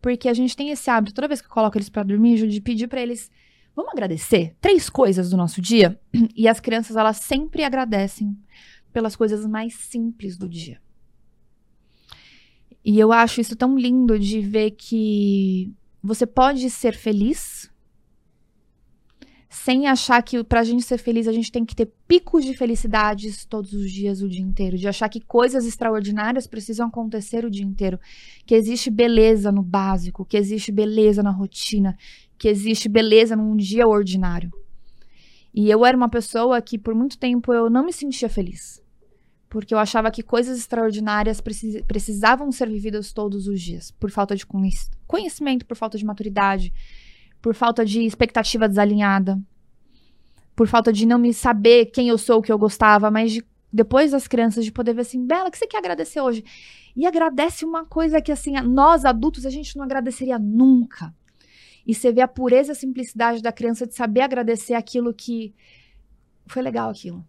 [0.00, 2.60] Porque a gente tem esse hábito, toda vez que eu coloco eles pra dormir, de
[2.62, 3.30] pedir pra eles,
[3.74, 5.98] vamos agradecer três coisas do nosso dia?
[6.36, 8.36] E as crianças, elas sempre agradecem
[8.92, 10.80] pelas coisas mais simples do dia.
[12.84, 17.72] E eu acho isso tão lindo de ver que você pode ser feliz
[19.52, 23.44] sem achar que pra gente ser feliz a gente tem que ter picos de felicidades
[23.44, 27.64] todos os dias, o dia inteiro, de achar que coisas extraordinárias precisam acontecer o dia
[27.64, 28.00] inteiro,
[28.46, 31.98] que existe beleza no básico, que existe beleza na rotina,
[32.42, 34.50] que existe beleza num dia ordinário.
[35.54, 38.82] E eu era uma pessoa que por muito tempo eu não me sentia feliz.
[39.48, 43.92] Porque eu achava que coisas extraordinárias precis- precisavam ser vividas todos os dias.
[43.92, 46.72] Por falta de conhec- conhecimento, por falta de maturidade,
[47.40, 49.40] por falta de expectativa desalinhada,
[50.56, 53.44] por falta de não me saber quem eu sou, o que eu gostava, mas de,
[53.72, 56.42] depois das crianças de poder ver assim, Bela, o que você quer agradecer hoje?
[56.96, 61.14] E agradece uma coisa que assim, nós adultos a gente não agradeceria nunca.
[61.86, 65.54] E você vê a pureza e a simplicidade da criança de saber agradecer aquilo que
[66.46, 67.24] foi legal aquilo.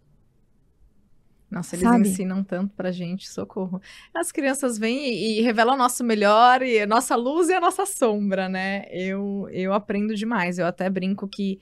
[1.50, 2.08] Nossa, eles Sabe?
[2.08, 3.80] ensinam tanto pra gente, socorro.
[4.12, 7.60] As crianças vêm e, e revelam o nosso melhor, e a nossa luz e a
[7.60, 8.86] nossa sombra, né?
[8.90, 10.58] Eu, eu aprendo demais.
[10.58, 11.60] Eu até brinco que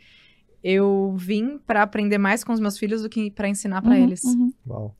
[0.64, 4.04] eu vim pra aprender mais com os meus filhos do que pra ensinar pra Uhum,
[4.04, 4.22] eles.
[4.24, 4.52] uhum.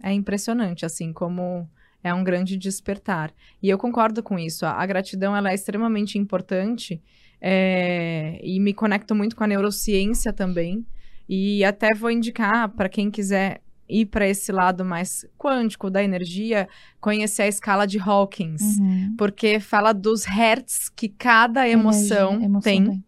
[0.03, 1.67] É impressionante, assim, como
[2.05, 3.33] é um grande despertar.
[3.63, 4.67] E eu concordo com isso.
[4.67, 7.01] A, a gratidão, ela é extremamente importante
[7.45, 10.87] é, e me conecto muito com a neurociência também.
[11.29, 16.69] E até vou indicar para quem quiser ir para esse lado mais quântico da energia,
[17.01, 18.79] conhecer a escala de Hawkins.
[18.79, 19.15] Uhum.
[19.19, 23.05] Porque fala dos hertz que cada emoção, Energia, emoção tem.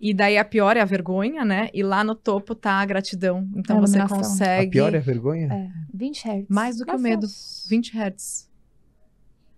[0.00, 1.68] E daí a pior é a vergonha, né?
[1.74, 3.48] E lá no topo tá a gratidão.
[3.54, 4.68] Então A você consegue.
[4.68, 5.48] A pior é a vergonha?
[5.52, 6.46] É, 20 Hz.
[6.48, 7.26] Mais do que o Mas medo.
[7.26, 8.48] uns- 20 hertz.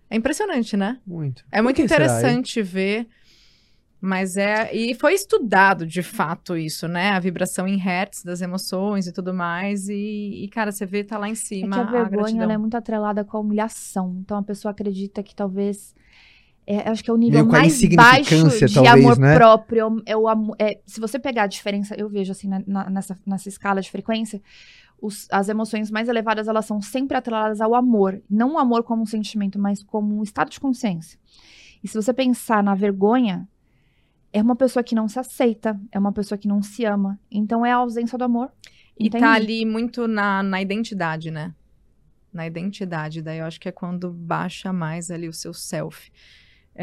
[0.09, 0.99] É impressionante, né?
[1.07, 1.45] Muito.
[1.51, 3.07] É muito que será, interessante ver.
[4.03, 4.73] Mas é.
[4.75, 7.11] E foi estudado de fato isso, né?
[7.11, 9.87] A vibração em hertz das emoções e tudo mais.
[9.87, 11.75] E, e, cara, você vê, tá lá em É cima.
[11.75, 14.17] que a vergonha ela é muito atrelada com a humilhação.
[14.19, 15.93] Então a pessoa acredita que talvez.
[16.65, 19.35] É, acho que é o nível a mais baixo de talvez, amor né?
[19.35, 20.01] próprio.
[20.05, 20.27] É o,
[20.57, 23.91] é, se você pegar a diferença, eu vejo assim, na- na- nessa, nessa escala de
[23.91, 24.41] frequência,
[24.99, 28.21] os- as emoções mais elevadas elas são sempre atreladas ao amor.
[28.29, 31.19] Não o amor como um sentimento, mas como um estado de consciência.
[31.83, 33.47] E se você pensar na vergonha,
[34.33, 37.19] é uma pessoa que não se aceita, é uma pessoa que não se ama.
[37.29, 38.51] Então é a ausência do amor.
[38.97, 39.23] E Entende?
[39.23, 41.53] tá ali muito na, na identidade, né?
[42.31, 43.21] Na identidade.
[43.21, 46.11] Daí eu acho que é quando baixa mais ali o seu self.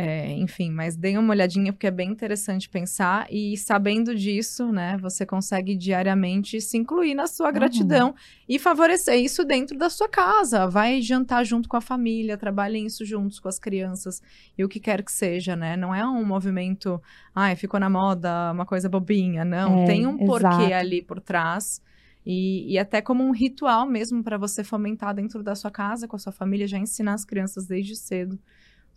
[0.00, 4.96] É, enfim, mas deem uma olhadinha porque é bem interessante pensar e sabendo disso, né,
[5.00, 7.52] você consegue diariamente se incluir na sua Uhum.
[7.54, 8.14] gratidão
[8.48, 10.68] e favorecer isso dentro da sua casa.
[10.68, 14.22] Vai jantar junto com a família, trabalhem isso juntos com as crianças
[14.56, 15.76] e o que quer que seja, né?
[15.76, 17.02] Não é um movimento,
[17.34, 19.80] ai, ficou na moda, uma coisa bobinha, não.
[19.80, 20.74] É, Tem um porquê exato.
[20.74, 21.82] ali por trás.
[22.24, 26.14] E, e até como um ritual mesmo para você fomentar dentro da sua casa, com
[26.14, 28.38] a sua família, já ensinar as crianças desde cedo.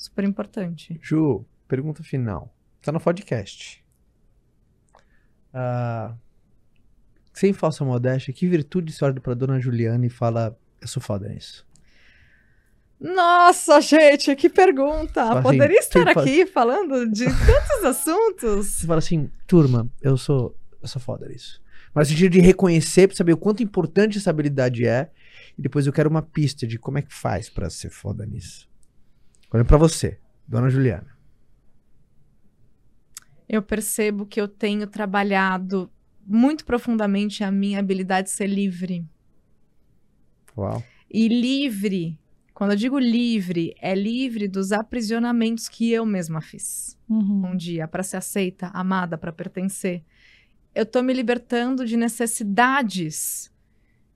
[0.01, 0.99] Super importante.
[0.99, 2.51] Ju, pergunta final.
[2.81, 3.85] Tá no podcast.
[5.53, 6.15] Ah,
[7.31, 11.29] sem falsa modéstia, que virtude você olha pra dona Juliana e fala, eu sou foda
[11.29, 11.67] nisso?
[12.99, 15.33] Nossa, gente, que pergunta!
[15.33, 18.65] Assim, Poderia estar aqui falando de tantos assuntos.
[18.69, 21.61] Você fala assim, turma, eu sou, eu sou foda nisso.
[21.93, 25.11] Mas no sentido de reconhecer, pra saber o quanto importante essa habilidade é.
[25.55, 28.70] E depois eu quero uma pista de como é que faz pra ser foda nisso.
[29.53, 31.11] Olha pra você, dona Juliana.
[33.47, 35.91] Eu percebo que eu tenho trabalhado
[36.25, 39.05] muito profundamente a minha habilidade de ser livre.
[40.57, 40.81] Uau.
[41.09, 42.17] E livre,
[42.53, 46.97] quando eu digo livre, é livre dos aprisionamentos que eu mesma fiz.
[47.09, 47.51] Uhum.
[47.51, 50.01] um dia para ser aceita, amada, para pertencer.
[50.73, 53.50] Eu tô me libertando de necessidades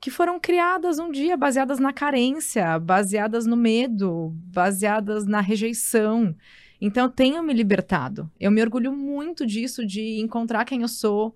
[0.05, 6.35] que foram criadas um dia baseadas na carência, baseadas no medo, baseadas na rejeição.
[6.79, 8.29] Então eu tenho me libertado.
[8.39, 11.35] Eu me orgulho muito disso de encontrar quem eu sou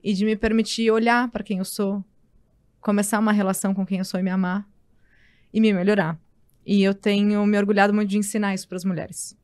[0.00, 2.04] e de me permitir olhar para quem eu sou
[2.80, 4.64] começar uma relação com quem eu sou e me amar
[5.52, 6.16] e me melhorar.
[6.64, 9.36] E eu tenho me orgulhado muito de ensinar isso para as mulheres,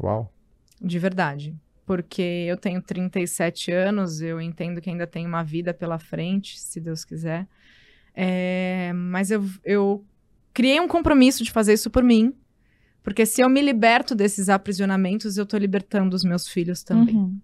[0.00, 0.32] Uau.
[0.80, 1.54] de verdade.
[1.84, 6.80] Porque eu tenho 37 anos, eu entendo que ainda tenho uma vida pela frente, se
[6.80, 7.46] Deus quiser.
[8.16, 10.04] É, mas eu, eu
[10.54, 12.34] criei um compromisso de fazer isso por mim.
[13.02, 17.14] Porque se eu me liberto desses aprisionamentos, eu tô libertando os meus filhos também.
[17.14, 17.38] Uhum.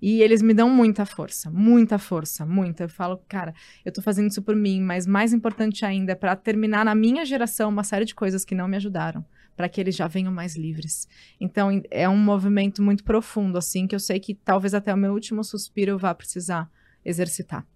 [0.00, 2.84] E eles me dão muita força, muita força, muita.
[2.84, 3.52] Eu falo, cara,
[3.84, 7.24] eu tô fazendo isso por mim, mas mais importante ainda é para terminar na minha
[7.24, 9.24] geração uma série de coisas que não me ajudaram,
[9.56, 11.08] para que eles já venham mais livres.
[11.38, 15.12] Então é um movimento muito profundo assim, que eu sei que talvez até o meu
[15.12, 16.70] último suspiro eu vá precisar
[17.04, 17.66] exercitar.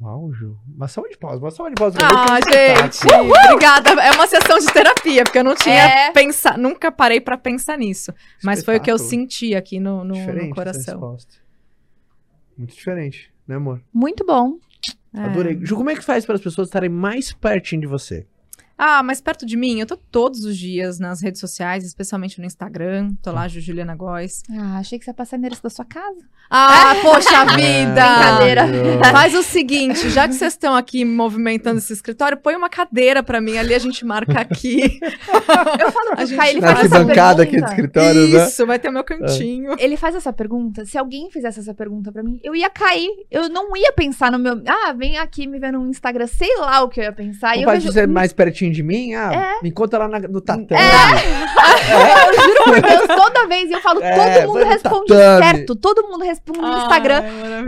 [0.00, 0.56] Uau, Ju.
[0.74, 1.98] Uma salva de pausa, uma salva de pausa.
[2.02, 3.90] Ah, gente, obrigada.
[4.02, 5.74] É uma sessão de terapia, porque eu não tinha
[6.06, 6.10] É.
[6.12, 9.22] pensado, nunca parei para pensar nisso, mas foi o que eu Espetáculo.
[9.28, 10.94] senti aqui no, no- Diferente no coração.
[11.00, 11.34] resposta.
[12.56, 13.82] Muito diferente, né, amor?
[13.92, 14.56] Muito bom.
[15.14, 15.20] É.
[15.22, 15.58] Adorei.
[15.62, 18.26] Ju, como é que faz para as pessoas estarem mais pertinho de você?
[18.82, 22.46] Ah, mas perto de mim, eu tô todos os dias nas redes sociais, especialmente no
[22.46, 23.12] Instagram.
[23.22, 24.42] Tô lá, Ju Juliana Góes.
[24.50, 26.16] Ah, achei que você ia passar endereço da sua casa.
[26.50, 27.92] Ah, poxa vida!
[28.02, 28.66] Brincadeira.
[29.12, 33.40] Faz o seguinte, já que vocês estão aqui movimentando esse escritório, põe uma cadeira pra
[33.40, 34.98] mim ali, a gente marca aqui.
[35.78, 37.74] Eu falo A pro gente- Caio, ele faz essa arquibancada aqui do pergunta.
[37.74, 38.46] escritório, né?
[38.46, 39.76] Isso, vai ter o meu cantinho.
[39.78, 40.84] Ele faz essa pergunta.
[40.86, 43.08] Se alguém fizesse essa pergunta pra mim, eu ia cair.
[43.30, 44.60] Eu não ia pensar no meu.
[44.66, 46.26] Ah, vem aqui me ver no Instagram.
[46.26, 47.54] Sei lá o que eu ia pensar.
[47.56, 47.92] E Não eu pode vejo.
[47.92, 49.14] ser mais pertinho de mim?
[49.14, 49.62] Ah, É.
[49.62, 50.66] me conta lá na- no tatame.
[51.90, 55.44] Eu juro por Deus, toda vez eu falo, É, todo mundo responde tatame.
[55.44, 55.76] certo.
[55.76, 57.22] Todo mundo responde no Instagram.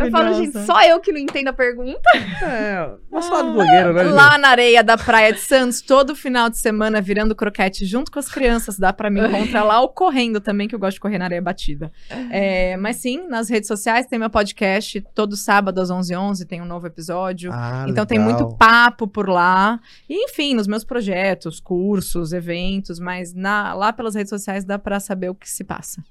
[0.05, 2.01] Eu falo, gente, só eu que não entendo a pergunta.
[2.43, 4.03] É, nosso lado blogueiro, né?
[4.05, 8.19] Lá na areia da Praia de Santos, todo final de semana virando croquete junto com
[8.19, 8.79] as crianças.
[8.79, 11.43] Dá pra me encontrar lá ou correndo também, que eu gosto de correr na areia
[11.43, 11.91] batida.
[12.31, 15.03] É, mas sim, nas redes sociais tem meu podcast.
[15.15, 17.51] Todo sábado às 11h11 tem um novo episódio.
[17.53, 18.35] Ah, Então tem legal.
[18.41, 19.81] muito papo por lá.
[20.09, 25.01] E, enfim, nos meus projetos, cursos, eventos, mas na- lá pelas redes sociais dá pra
[25.01, 26.03] saber o que se passa.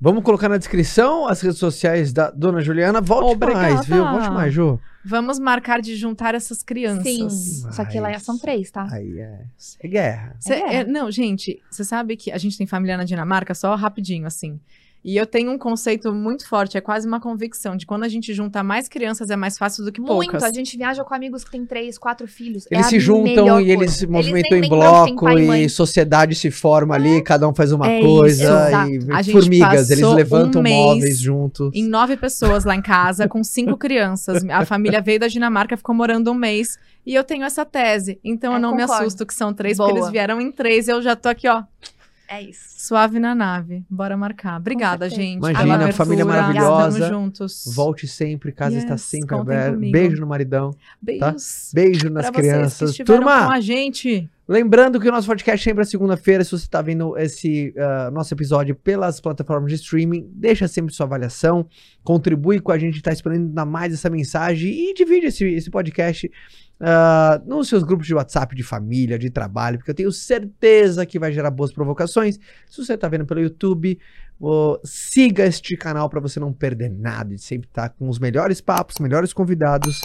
[0.00, 3.00] Vamos colocar na descrição as redes sociais da Dona Juliana.
[3.00, 3.74] Volte Obrigada.
[3.74, 4.04] mais, viu?
[4.04, 4.80] Volte mais, Ju.
[5.04, 7.04] Vamos marcar de juntar essas crianças.
[7.04, 7.70] Sim.
[7.70, 8.88] Só que lá Mas- são três, tá?
[8.90, 9.44] Aí é,
[9.80, 10.36] é guerra.
[10.40, 10.74] Cê- É.
[10.76, 14.58] é, não, gente, você sabe que a gente tem família na Dinamarca, só rapidinho, assim.
[15.04, 18.32] E eu tenho um conceito muito forte, é quase uma convicção, de quando a gente
[18.32, 20.30] junta mais crianças é mais fácil do que Muito.
[20.30, 20.42] poucas.
[20.42, 22.64] A gente viaja com amigos que têm três, quatro filhos.
[22.70, 26.34] É Eles a se juntam e eles se movimentam nem em bloco e e sociedade
[26.34, 30.64] se forma ali, cada um faz uma É coisa isso, e formigas, eles levantam um
[30.64, 31.70] móveis juntos.
[31.74, 34.42] Em nove pessoas lá em casa, com cinco crianças.
[34.48, 36.78] A família veio da Dinamarca, ficou morando um mês.
[37.06, 38.18] E eu tenho essa tese.
[38.24, 39.02] Então eu É, não me concordo.
[39.02, 40.04] assusto que são três, porque Boa.
[40.04, 41.62] eles vieram em três e eu já tô aqui, ó,
[42.28, 42.60] É isso.
[42.86, 43.84] suave na nave.
[43.88, 44.58] Bora marcar.
[44.58, 45.38] Obrigada, gente.
[45.38, 46.98] Imagina, família maravilhosa.
[46.98, 47.64] Estamos juntos.
[47.74, 49.74] Volte sempre, casa está Yes, sempre contem aberta.
[49.74, 49.92] comigo.
[49.92, 50.70] Beijo no maridão,
[51.00, 51.70] Beijos.
[51.72, 52.96] beijo nas pra vocês que crianças.
[52.96, 54.30] Turma, com a gente.
[54.46, 56.44] Lembrando que o nosso podcast sempre é segunda-feira.
[56.44, 61.06] Se você está vendo esse ah, nosso episódio pelas plataformas de streaming, deixa sempre sua
[61.06, 61.66] avaliação,
[62.02, 66.30] contribui com a gente, está expandindo ainda mais essa mensagem e divide esse, esse podcast
[66.80, 71.18] ah, nos seus grupos de WhatsApp, de família, de trabalho, porque eu tenho certeza que
[71.18, 72.38] vai gerar boas provocações.
[72.68, 73.98] Se você está vendo pelo YouTube,
[74.84, 78.96] siga este canal para você não perder nada e sempre estar com os melhores papos,
[78.98, 79.98] melhores convidados.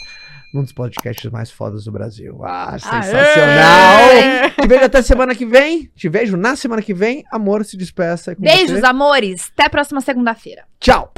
[0.52, 2.44] Num dos podcasts mais fodas do Brasil.
[2.44, 4.00] Ah, sensacional!
[4.10, 4.50] Aê!
[4.50, 5.92] Te vejo até semana que vem.
[5.96, 7.24] Te vejo na semana que vem.
[7.32, 8.36] Amor, se despeça.
[8.36, 8.86] Beijos, você.
[8.88, 9.52] amores.
[9.54, 10.64] Até a próxima segunda-feira.
[10.80, 11.14] Tchau.